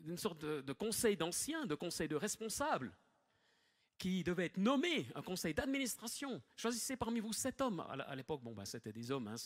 [0.00, 2.90] d'une sorte de, conseil d'anciens, de conseil de responsables,
[3.98, 6.40] qui devaient être nommés, un conseil d'administration.
[6.56, 7.80] Choisissez parmi vous sept hommes.
[7.80, 9.36] À l'époque, bon, bah, c'était des hommes, hein,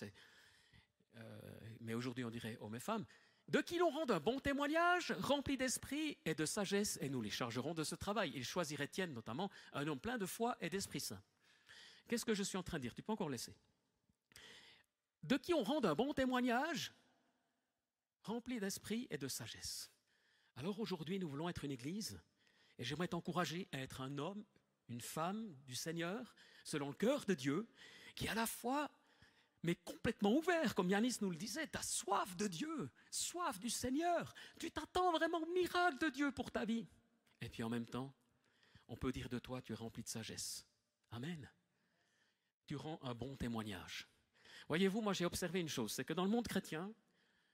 [1.16, 1.40] euh,
[1.80, 3.04] mais aujourd'hui on dirait hommes et femmes,
[3.48, 7.30] de qui l'on rende un bon témoignage, rempli d'esprit et de sagesse, et nous les
[7.30, 8.30] chargerons de ce travail.
[8.36, 11.20] Il choisirait Étienne notamment, un homme plein de foi et d'Esprit Saint.
[12.08, 12.94] Qu'est-ce que je suis en train de dire?
[12.94, 13.54] Tu peux encore laisser.
[15.22, 16.92] De qui on rend un bon témoignage,
[18.22, 19.90] rempli d'esprit et de sagesse.
[20.56, 22.20] Alors aujourd'hui, nous voulons être une église,
[22.78, 24.44] et j'aimerais t'encourager à être un homme,
[24.88, 27.66] une femme du Seigneur, selon le cœur de Dieu,
[28.14, 28.90] qui à la fois,
[29.62, 33.70] mais complètement ouvert, comme Yanis nous le disait, tu as soif de Dieu, soif du
[33.70, 36.86] Seigneur, tu t'attends vraiment au miracle de Dieu pour ta vie.
[37.40, 38.14] Et puis en même temps,
[38.88, 40.66] on peut dire de toi, tu es rempli de sagesse.
[41.10, 41.48] Amen
[42.66, 44.08] tu rends un bon témoignage.
[44.68, 46.92] Voyez-vous, moi j'ai observé une chose, c'est que dans le monde chrétien,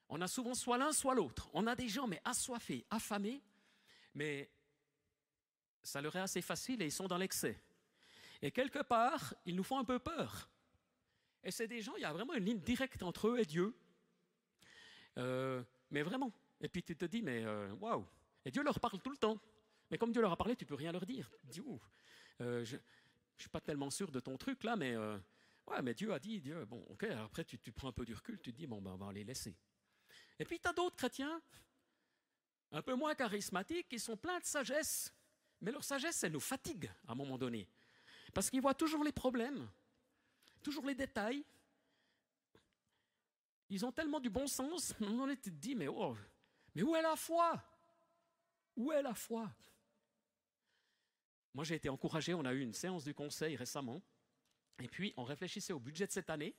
[0.09, 1.49] on a souvent soit l'un, soit l'autre.
[1.53, 3.42] On a des gens, mais assoiffés, affamés,
[4.14, 4.51] mais
[5.83, 7.61] ça leur est assez facile et ils sont dans l'excès.
[8.42, 10.49] Et quelque part, ils nous font un peu peur.
[11.42, 13.75] Et c'est des gens, il y a vraiment une ligne directe entre eux et Dieu.
[15.18, 16.33] Euh, mais vraiment.
[16.61, 18.07] Et puis tu te dis, mais euh, waouh.
[18.44, 19.38] Et Dieu leur parle tout le temps.
[19.90, 21.31] Mais comme Dieu leur a parlé, tu peux rien leur dire.
[21.44, 21.62] Dis,
[22.40, 22.77] euh, je,
[23.40, 25.18] je suis pas tellement sûr de ton truc là, mais euh,
[25.68, 27.05] ouais, mais Dieu a dit, Dieu, bon, ok.
[27.05, 29.24] après, tu, prends un peu du recul, tu te dis, bon, ben, on va les
[29.24, 29.57] laisser.
[30.38, 31.40] Et puis, tu as d'autres chrétiens,
[32.70, 35.11] un peu moins charismatiques, qui sont pleins de sagesse,
[35.62, 37.66] mais leur sagesse, elle nous fatigue à un moment donné,
[38.35, 39.66] parce qu'ils voient toujours les problèmes,
[40.62, 41.42] toujours les détails.
[43.70, 46.14] Ils ont tellement du bon sens, un moment donné, tu te dis, oh,
[46.74, 47.59] mais où est la foi?
[48.76, 49.50] Où est la foi?
[51.55, 54.03] Moi, j'ai été encouragé, on a eu une séance du conseil récemment,
[54.81, 56.55] et puis on réfléchissait au budget de cette année.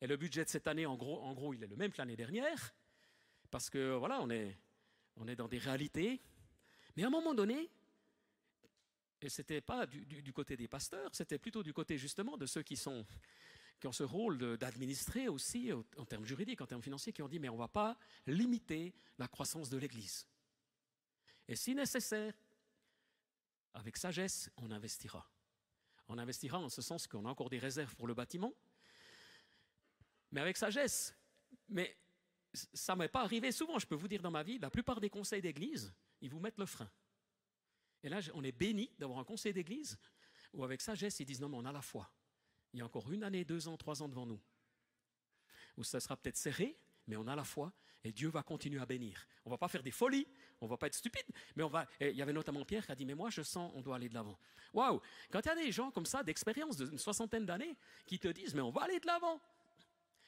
[0.00, 1.98] Et le budget de cette année, en gros, en gros il est le même que
[1.98, 2.74] l'année dernière,
[3.50, 4.58] parce que voilà, on est,
[5.16, 6.22] on est dans des réalités.
[6.96, 7.70] Mais à un moment donné,
[9.20, 12.62] et ce n'était pas du, côté des pasteurs, c'était plutôt du côté justement de ceux
[12.62, 13.04] qui, sont,
[13.78, 17.38] qui ont ce rôle d'administrer aussi en termes juridiques, en termes financiers, qui ont dit
[17.38, 20.26] mais on ne va pas limiter la croissance de l'Église.
[21.46, 22.32] Et si nécessaire,
[23.74, 25.28] avec sagesse, on investira.
[26.08, 28.52] On investira en ce sens qu'on a encore des réserves pour le bâtiment,
[30.32, 31.14] mais avec sagesse.
[31.68, 31.96] Mais
[32.52, 35.00] ça ne m'est pas arrivé souvent, je peux vous dire dans ma vie, la plupart
[35.00, 36.90] des conseils d'église, ils vous mettent le frein.
[38.02, 39.98] Et là, on est béni d'avoir un conseil d'église
[40.52, 42.10] où avec sagesse, ils disent non, mais on a la foi.
[42.72, 44.40] Il y a encore une année, deux ans, trois ans devant nous.
[45.76, 47.72] Où ça sera peut-être serré, mais on a la foi
[48.04, 49.26] et Dieu va continuer à bénir.
[49.44, 50.26] On va pas faire des folies,
[50.60, 51.86] on va pas être stupide, mais on va.
[52.00, 54.08] il y avait notamment Pierre qui a dit Mais moi, je sens, on doit aller
[54.08, 54.38] de l'avant.
[54.72, 58.28] Waouh Quand il y a des gens comme ça, d'expérience d'une soixantaine d'années, qui te
[58.28, 59.40] disent Mais on va aller de l'avant.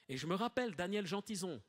[0.09, 1.63] Et je me rappelle Daniel Gentison,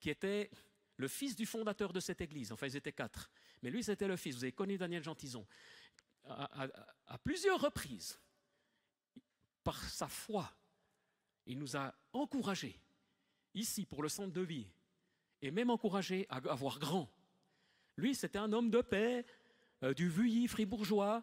[0.00, 0.50] qui était
[0.96, 2.52] le fils du fondateur de cette église.
[2.52, 3.30] Enfin, ils étaient quatre.
[3.62, 4.36] Mais lui, c'était le fils.
[4.36, 5.46] Vous avez connu Daniel Gentison.
[6.24, 8.18] à plusieurs reprises,
[9.62, 10.48] par sa foi,
[11.46, 12.80] il nous a encouragés
[13.54, 14.68] ici pour le centre de vie,
[15.42, 17.10] et même encouragé à avoir grand.
[17.96, 19.24] Lui, c'était un homme de paix,
[19.82, 21.22] euh, du Vuilly fribourgeois,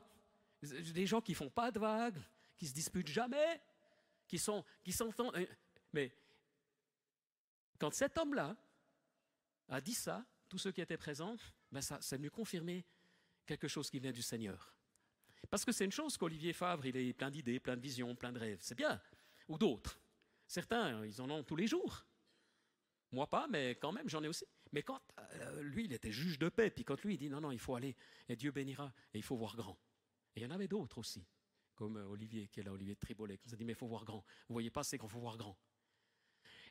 [0.61, 2.21] des gens qui font pas de vagues,
[2.57, 3.61] qui se disputent jamais,
[4.27, 5.35] qui sont, qui s'entendent.
[5.35, 5.45] Euh,
[5.91, 6.15] mais
[7.79, 8.55] quand cet homme-là
[9.69, 11.35] a dit ça, tous ceux qui étaient présents,
[11.71, 12.85] ben ça, c'est venu confirmer
[13.45, 14.73] quelque chose qui vient du Seigneur.
[15.49, 18.31] Parce que c'est une chose qu'Olivier Favre, il est plein d'idées, plein de visions, plein
[18.31, 18.59] de rêves.
[18.61, 19.01] C'est bien.
[19.47, 19.99] Ou d'autres.
[20.47, 22.05] Certains, ils en ont tous les jours.
[23.13, 24.43] Moi pas, mais quand même, j'en ai aussi.
[24.71, 27.39] Mais quand euh, lui, il était juge de paix, puis quand lui, il dit non,
[27.39, 27.95] non, il faut aller,
[28.27, 29.77] et Dieu bénira, et il faut voir grand.
[30.35, 31.23] Et il y en avait d'autres aussi,
[31.75, 33.77] comme euh, Olivier, qui est là, Olivier de Tribolet, qui nous a dit mais il
[33.77, 34.25] faut voir grand.
[34.49, 35.55] Vous voyez pas, c'est qu'il faut voir grand.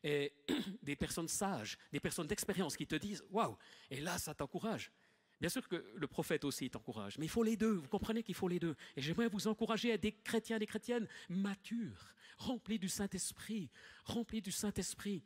[0.03, 0.33] Et
[0.83, 3.57] des personnes sages, des personnes d'expérience qui te disent waouh,
[3.89, 4.91] et là, ça t'encourage.
[5.41, 8.35] Bien sûr que le prophète aussi t'encourage, mais il faut les deux, vous comprenez qu'il
[8.35, 8.75] faut les deux.
[8.97, 13.71] Et j'aimerais vous encourager à des chrétiens, des chrétiennes matures, remplis du Saint-Esprit,
[14.05, 15.25] remplis du Saint-Esprit,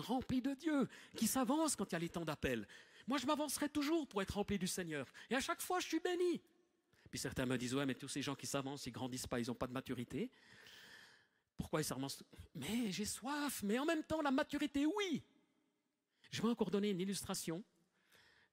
[0.00, 2.66] remplis de Dieu, qui s'avancent quand il y a les temps d'appel.
[3.06, 5.06] Moi, je m'avancerai toujours pour être rempli du Seigneur.
[5.30, 6.40] Et à chaque fois, je suis béni.
[7.10, 9.46] Puis certains me disent, ouais, mais tous ces gens qui s'avancent, ils grandissent pas, ils
[9.46, 10.30] n'ont pas de maturité.
[11.56, 12.22] Pourquoi ils s'avancent?
[12.54, 15.22] Mais j'ai soif, mais en même temps, la maturité, oui.
[16.30, 17.64] Je vais encore donner une illustration.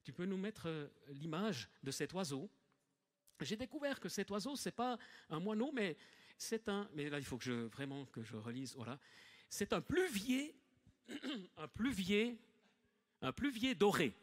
[0.03, 2.49] Tu peux nous mettre euh, l'image de cet oiseau.
[3.41, 4.97] J'ai découvert que cet oiseau, c'est pas
[5.29, 5.97] un moineau, mais
[6.37, 6.89] c'est un.
[6.93, 8.75] Mais là, il faut que je vraiment que je relise.
[8.75, 8.99] Voilà,
[9.49, 10.55] c'est un pluvier,
[11.57, 12.37] un pluvier,
[13.21, 14.15] un pluvier doré.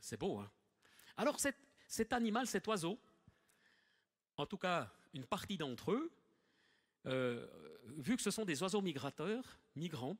[0.00, 0.50] C'est beau, hein
[1.16, 2.98] Alors cet, animal, cet oiseau,
[4.36, 6.10] en tout cas une partie d'entre eux,
[7.06, 7.46] euh,
[7.98, 10.16] vu que ce sont des oiseaux migrateurs, migrants,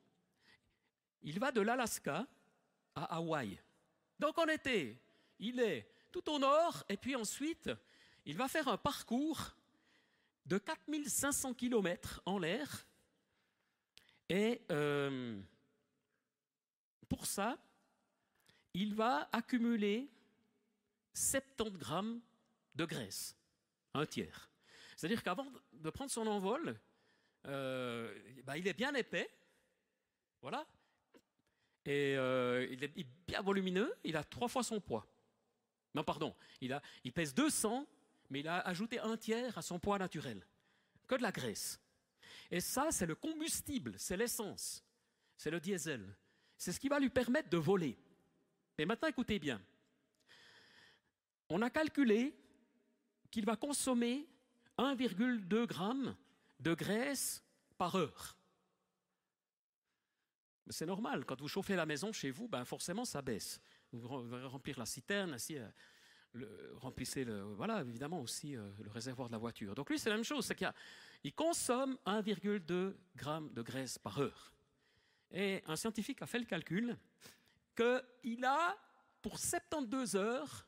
[1.21, 2.27] il va de l'Alaska
[2.95, 3.59] à Hawaï.
[4.19, 5.01] Donc en été,
[5.39, 7.71] il est tout au nord, et puis ensuite,
[8.25, 9.55] il va faire un parcours
[10.45, 12.87] de 4500 km en l'air.
[14.29, 15.39] Et euh,
[17.09, 17.57] pour ça,
[18.73, 20.09] il va accumuler
[21.13, 22.21] 70 grammes
[22.75, 23.35] de graisse,
[23.93, 24.49] un tiers.
[24.95, 26.79] C'est-à-dire qu'avant de prendre son envol,
[27.45, 29.29] euh, bah, il est bien épais,
[30.41, 30.65] voilà,
[31.85, 32.93] et euh, il est
[33.27, 35.05] bien volumineux, il a trois fois son poids.
[35.93, 37.85] Non, pardon, il, il pèse 200,
[38.29, 40.45] mais il a ajouté un tiers à son poids naturel.
[41.07, 41.79] Que de la graisse.
[42.53, 44.85] Et ça, c'est le combustible, c'est l'essence,
[45.35, 46.15] c'est le diesel.
[46.55, 47.97] C'est ce qui va lui permettre de voler.
[48.77, 49.59] Et maintenant, écoutez bien.
[51.49, 52.37] On a calculé
[53.31, 54.29] qu'il va consommer
[54.77, 56.15] 1,2 g
[56.59, 57.43] de graisse
[57.75, 58.37] par heure.
[60.69, 63.59] C'est normal, quand vous chauffez la maison chez vous, ben forcément ça baisse.
[63.91, 64.07] Vous
[64.47, 65.67] remplir la citerne, ainsi, euh,
[66.75, 69.75] remplissez le, voilà, évidemment aussi euh, le réservoir de la voiture.
[69.75, 74.53] Donc lui, c'est la même chose, c'est qu'il consomme 1,2 g de graisse par heure.
[75.31, 76.97] Et un scientifique a fait le calcul
[77.75, 78.77] qu'il a
[79.21, 80.67] pour 72 heures,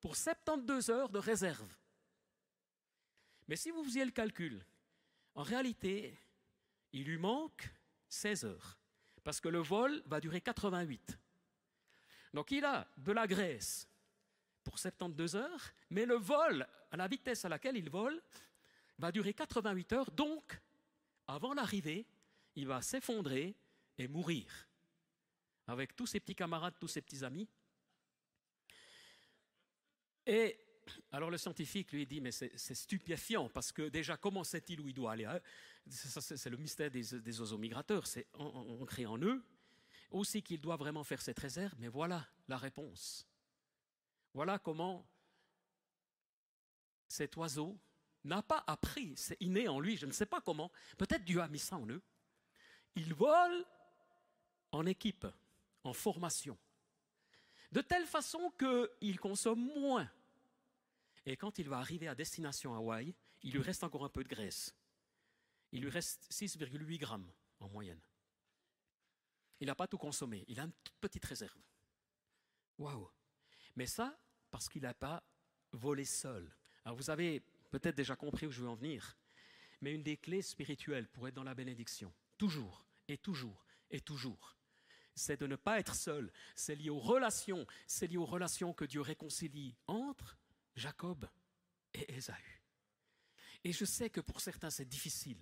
[0.00, 1.68] pour 72 heures de réserve.
[3.48, 4.64] Mais si vous faisiez le calcul,
[5.34, 6.16] en réalité,
[6.92, 7.68] il lui manque
[8.08, 8.78] 16 heures
[9.24, 11.18] parce que le vol va durer 88.
[12.32, 13.89] Donc il a de la graisse
[14.70, 18.22] pour 72 heures, mais le vol, à la vitesse à laquelle il vole,
[18.98, 20.60] va durer 88 heures, donc
[21.26, 22.06] avant l'arrivée,
[22.54, 23.56] il va s'effondrer
[23.98, 24.46] et mourir
[25.66, 27.48] avec tous ses petits camarades, tous ses petits amis.
[30.24, 30.56] Et
[31.10, 34.94] alors le scientifique lui dit, mais c'est stupéfiant, parce que déjà, comment sait-il où il
[34.94, 35.40] doit aller hein?
[35.88, 39.42] C'est le mystère des, oiseaux migrateurs, c'est ancré en eux.
[40.12, 43.26] Aussi qu'il doit vraiment faire cette réserve, mais voilà la réponse.
[44.34, 45.06] Voilà comment
[47.08, 47.78] cet oiseau
[48.24, 51.48] n'a pas appris, c'est inné en lui, je ne sais pas comment, peut-être Dieu a
[51.48, 52.02] mis ça en eux.
[52.94, 53.64] Il vole
[54.72, 55.26] en équipe,
[55.84, 56.58] en formation,
[57.72, 60.10] de telle façon qu'il consomme moins
[61.26, 64.28] et quand il va arriver à destination Hawaï, il lui reste encore un peu de
[64.28, 64.74] graisse.
[65.72, 68.00] Il lui reste 6,8 grammes en moyenne.
[69.60, 71.60] Il n'a pas tout consommé, il a une petite réserve.
[72.78, 73.10] Waouh
[73.76, 74.18] Mais ça,
[74.50, 75.22] parce qu'il n'a pas
[75.72, 76.54] volé seul.
[76.84, 79.16] Alors vous avez peut-être déjà compris où je veux en venir,
[79.80, 84.56] mais une des clés spirituelles pour être dans la bénédiction, toujours et toujours et toujours,
[85.14, 86.32] c'est de ne pas être seul.
[86.54, 90.36] C'est lié aux relations, c'est lié aux relations que Dieu réconcilie entre
[90.76, 91.28] Jacob
[91.94, 92.60] et Ésaü.
[93.64, 95.38] Et je sais que pour certains c'est difficile.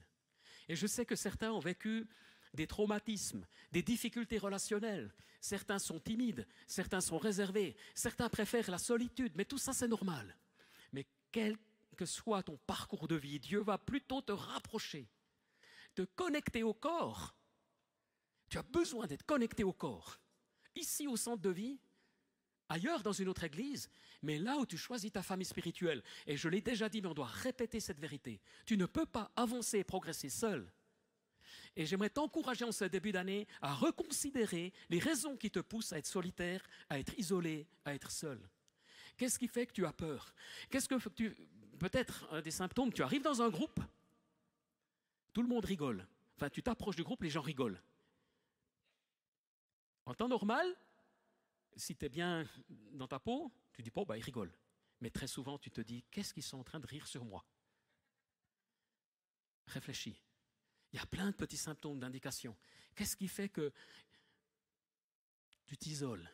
[0.68, 2.06] Et je sais que certains ont vécu
[2.54, 5.12] des traumatismes, des difficultés relationnelles.
[5.40, 10.36] Certains sont timides, certains sont réservés, certains préfèrent la solitude, mais tout ça c'est normal.
[10.92, 11.56] Mais quel
[11.96, 15.08] que soit ton parcours de vie, Dieu va plutôt te rapprocher,
[15.94, 17.34] te connecter au corps.
[18.48, 20.18] Tu as besoin d'être connecté au corps.
[20.74, 21.78] Ici au centre de vie,
[22.68, 23.90] ailleurs dans une autre église,
[24.22, 27.14] mais là où tu choisis ta famille spirituelle, et je l'ai déjà dit, mais on
[27.14, 30.72] doit répéter cette vérité, tu ne peux pas avancer et progresser seul.
[31.76, 35.98] Et j'aimerais t'encourager en ce début d'année à reconsidérer les raisons qui te poussent à
[35.98, 38.40] être solitaire, à être isolé, à être seul.
[39.16, 40.34] Qu'est-ce qui fait que tu as peur?
[40.70, 41.34] Qu'est-ce que tu
[41.78, 43.80] peut-être des symptômes, tu arrives dans un groupe,
[45.32, 46.06] tout le monde rigole.
[46.36, 47.80] Enfin, tu t'approches du groupe, les gens rigolent.
[50.04, 50.66] En temps normal,
[51.76, 52.46] si tu es bien
[52.92, 54.52] dans ta peau, tu dis, bon, bah, ils rigolent.
[55.00, 57.44] Mais très souvent, tu te dis, qu'est-ce qu'ils sont en train de rire sur moi?
[59.66, 60.20] Réfléchis.
[60.92, 62.56] Il y a plein de petits symptômes d'indication.
[62.94, 63.72] Qu'est-ce qui fait que
[65.66, 66.28] tu t'isoles?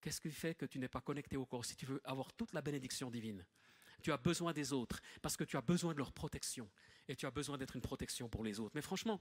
[0.00, 1.64] Qu'est-ce qui fait que tu n'es pas connecté au corps?
[1.64, 3.46] Si tu veux avoir toute la bénédiction divine
[4.02, 6.70] Tu as besoin des autres parce que tu as besoin de leur protection
[7.08, 8.72] et tu as besoin d'être une protection pour les autres.
[8.74, 9.20] Mais franchement,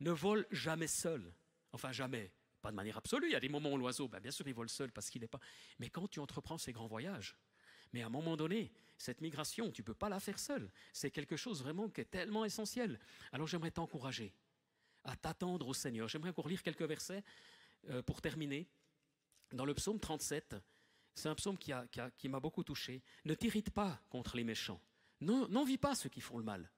[0.00, 1.34] ne vole jamais seul.
[1.72, 2.32] Enfin, jamais.
[2.62, 3.28] Pas de manière absolue.
[3.28, 5.20] Il y a des moments où l'oiseau, ben, bien sûr, il vole seul parce qu'il
[5.20, 5.40] n'est pas.
[5.78, 7.36] Mais quand tu entreprends ces grands voyages,
[7.96, 10.70] mais à un moment donné, cette migration, tu ne peux pas la faire seul.
[10.92, 13.00] C'est quelque chose vraiment qui est tellement essentiel.
[13.32, 14.34] Alors j'aimerais t'encourager
[15.04, 16.06] à t'attendre au Seigneur.
[16.06, 17.24] J'aimerais encore lire quelques versets
[17.88, 18.68] euh, pour terminer.
[19.50, 20.56] Dans le psaume 37,
[21.14, 21.72] c'est un psaume qui,
[22.18, 23.02] qui m'a beaucoup touché.
[23.24, 24.82] Ne t'irrite pas contre les méchants.
[25.22, 26.70] N'envie pas ceux qui font le mal,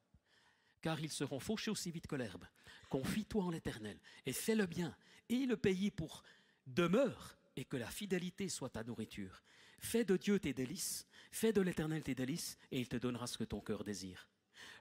[0.80, 2.44] car ils seront fauchés aussi vite que l'herbe.
[2.90, 4.96] Confie-toi en l'Éternel et fais le bien,
[5.28, 6.22] et le pays pour
[6.68, 9.42] demeure, et que la fidélité soit ta nourriture.
[9.78, 13.38] Fais de Dieu tes délices, fais de l'Éternel tes délices, et il te donnera ce
[13.38, 14.28] que ton cœur désire.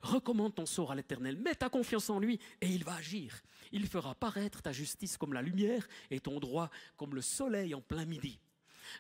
[0.02, 3.42] Recommande ton sort à l'Éternel, mets ta confiance en lui, et il va agir.
[3.72, 7.82] Il fera paraître ta justice comme la lumière, et ton droit comme le soleil en
[7.82, 8.40] plein midi.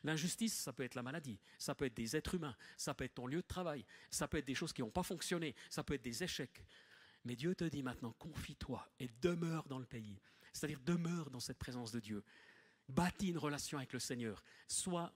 [0.03, 3.15] L'injustice, ça peut être la maladie, ça peut être des êtres humains, ça peut être
[3.15, 5.93] ton lieu de travail, ça peut être des choses qui n'ont pas fonctionné, ça peut
[5.93, 6.65] être des échecs.
[7.23, 10.19] Mais Dieu te dit maintenant, confie-toi et demeure dans le pays.
[10.53, 12.23] C'est-à-dire demeure dans cette présence de Dieu.
[12.89, 14.43] Bâtis une relation avec le Seigneur.
[14.67, 15.13] Sois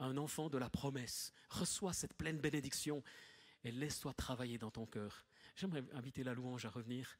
[0.00, 1.32] un enfant de la promesse.
[1.48, 3.02] Reçois cette pleine bénédiction
[3.64, 5.24] et laisse-toi travailler dans ton cœur.
[5.54, 7.18] J'aimerais inviter la louange à revenir.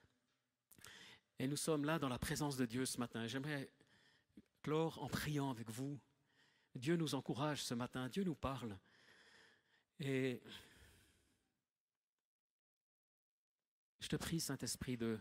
[1.38, 3.26] Et nous sommes là dans la présence de Dieu ce matin.
[3.26, 3.70] J'aimerais
[4.62, 5.98] clore en priant avec vous.
[6.74, 8.78] Dieu nous encourage ce matin, Dieu nous parle.
[9.98, 10.42] Et
[14.00, 15.18] je te prie, Saint-Esprit, de,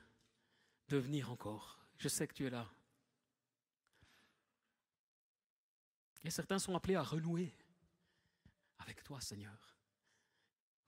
[0.87, 1.79] de venir encore.
[1.97, 2.69] Je sais que tu es là.
[6.23, 7.53] Et certains sont appelés à renouer
[8.79, 9.75] avec toi, Seigneur.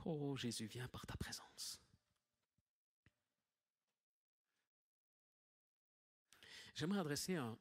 [0.06, 1.80] Oh Jésus, viens par ta présence.
[6.74, 7.58] J'aimerais adresser un,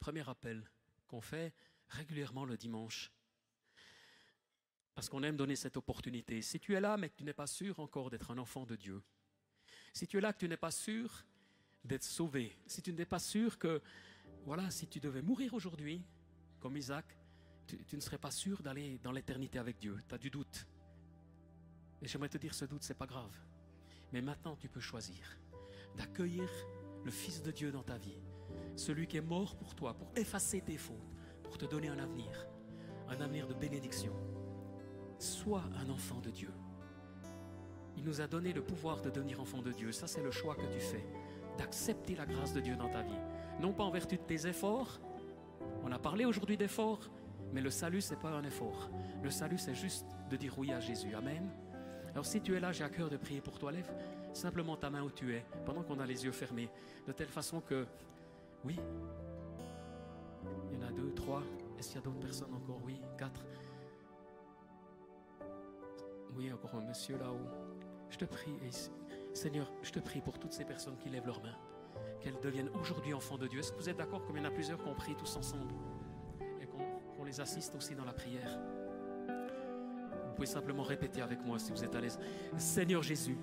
[0.00, 0.68] premier appel
[1.06, 1.54] qu'on fait
[1.88, 3.12] régulièrement le dimanche.
[4.94, 6.42] Parce qu'on aime donner cette opportunité.
[6.42, 8.74] Si tu es là, mais que tu n'es pas sûr encore d'être un enfant de
[8.74, 9.02] Dieu,
[9.92, 11.24] si tu es là, que tu n'es pas sûr
[11.84, 13.80] d'être sauvé, si tu n'es pas sûr que,
[14.44, 16.02] voilà, si tu devais mourir aujourd'hui,
[16.66, 17.04] comme Isaac,
[17.68, 19.96] tu, ne serais pas sûr d'aller dans l'éternité avec Dieu.
[20.08, 20.66] Tu as du doute.
[22.02, 23.30] Et j'aimerais te dire, ce doute, c'est pas grave.
[24.12, 25.38] Mais maintenant, tu peux choisir
[25.96, 26.48] d'accueillir
[27.04, 28.18] le Fils de Dieu dans ta vie.
[28.74, 31.14] Celui qui est mort pour toi, pour effacer tes fautes,
[31.44, 32.48] pour te donner un avenir.
[33.08, 34.12] Un avenir de bénédiction.
[35.20, 36.50] Sois un enfant de Dieu.
[37.96, 39.92] Il nous a donné le pouvoir de devenir enfant de Dieu.
[39.92, 41.06] Ça, c'est le choix que tu fais.
[41.58, 43.20] D'accepter la grâce de Dieu dans ta vie.
[43.60, 45.00] Non pas en vertu de tes efforts.
[45.86, 47.08] On a parlé aujourd'hui d'efforts.
[47.52, 48.90] Mais le salut, ce n'est pas un effort.
[49.22, 51.14] Le salut, c'est juste de dire oui à Jésus.
[51.14, 51.48] Amen.
[52.10, 53.70] Alors si tu es là, j'ai à cœur de prier pour toi.
[53.70, 53.88] Lève
[54.32, 56.68] simplement ta main où tu es, pendant qu'on a les yeux fermés,
[57.06, 57.86] de telle façon que,
[58.64, 58.78] oui,
[60.70, 61.42] il y en a deux, trois.
[61.78, 62.80] Est-ce qu'il y a d'autres personnes encore?
[62.84, 63.44] Oui, quatre.
[66.36, 67.46] Oui, encore un monsieur là-haut.
[68.10, 68.56] Je te prie,
[69.32, 71.56] Seigneur, je te prie pour toutes ces personnes qui lèvent leurs mains,
[72.20, 73.60] qu'elles deviennent aujourd'hui enfants de Dieu.
[73.60, 75.36] Est-ce que vous êtes d'accord comme il y en a plusieurs qui ont prié tous
[75.36, 75.74] ensemble
[76.60, 78.58] et qu'on les assiste aussi dans la prière?
[80.36, 82.18] Pouvez simplement répéter avec moi si vous êtes à l'aise.
[82.58, 83.38] Seigneur Jésus,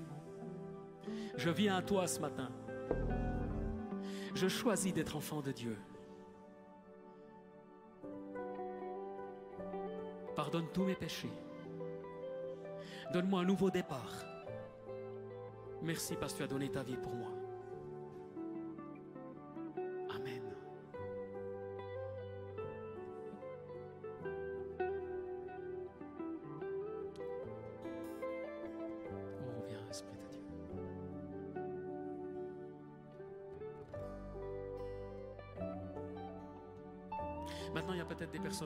[1.36, 2.51] je viens à toi ce matin.
[4.36, 5.76] Je choisis d'être enfant de Dieu.
[10.36, 11.32] Pardonne tous mes péchés.
[13.12, 14.24] Donne-moi un nouveau départ.
[15.82, 17.32] Merci parce que tu as donné ta vie pour moi.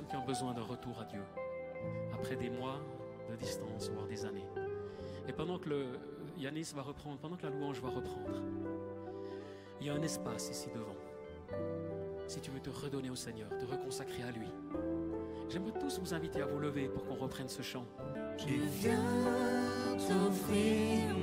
[0.09, 1.23] Qui ont besoin d'un retour à Dieu,
[2.13, 2.79] après des mois
[3.29, 4.47] de distance, voire des années.
[5.27, 5.85] Et pendant que le
[6.37, 8.41] Yanis va reprendre, pendant que la louange va reprendre,
[9.79, 10.95] il y a un espace ici devant.
[12.27, 14.47] Si tu veux te redonner au Seigneur, te reconsacrer à lui.
[15.49, 17.85] J'aimerais tous vous inviter à vous lever pour qu'on reprenne ce chant.
[18.37, 19.03] Je viens
[19.97, 21.15] t'offrir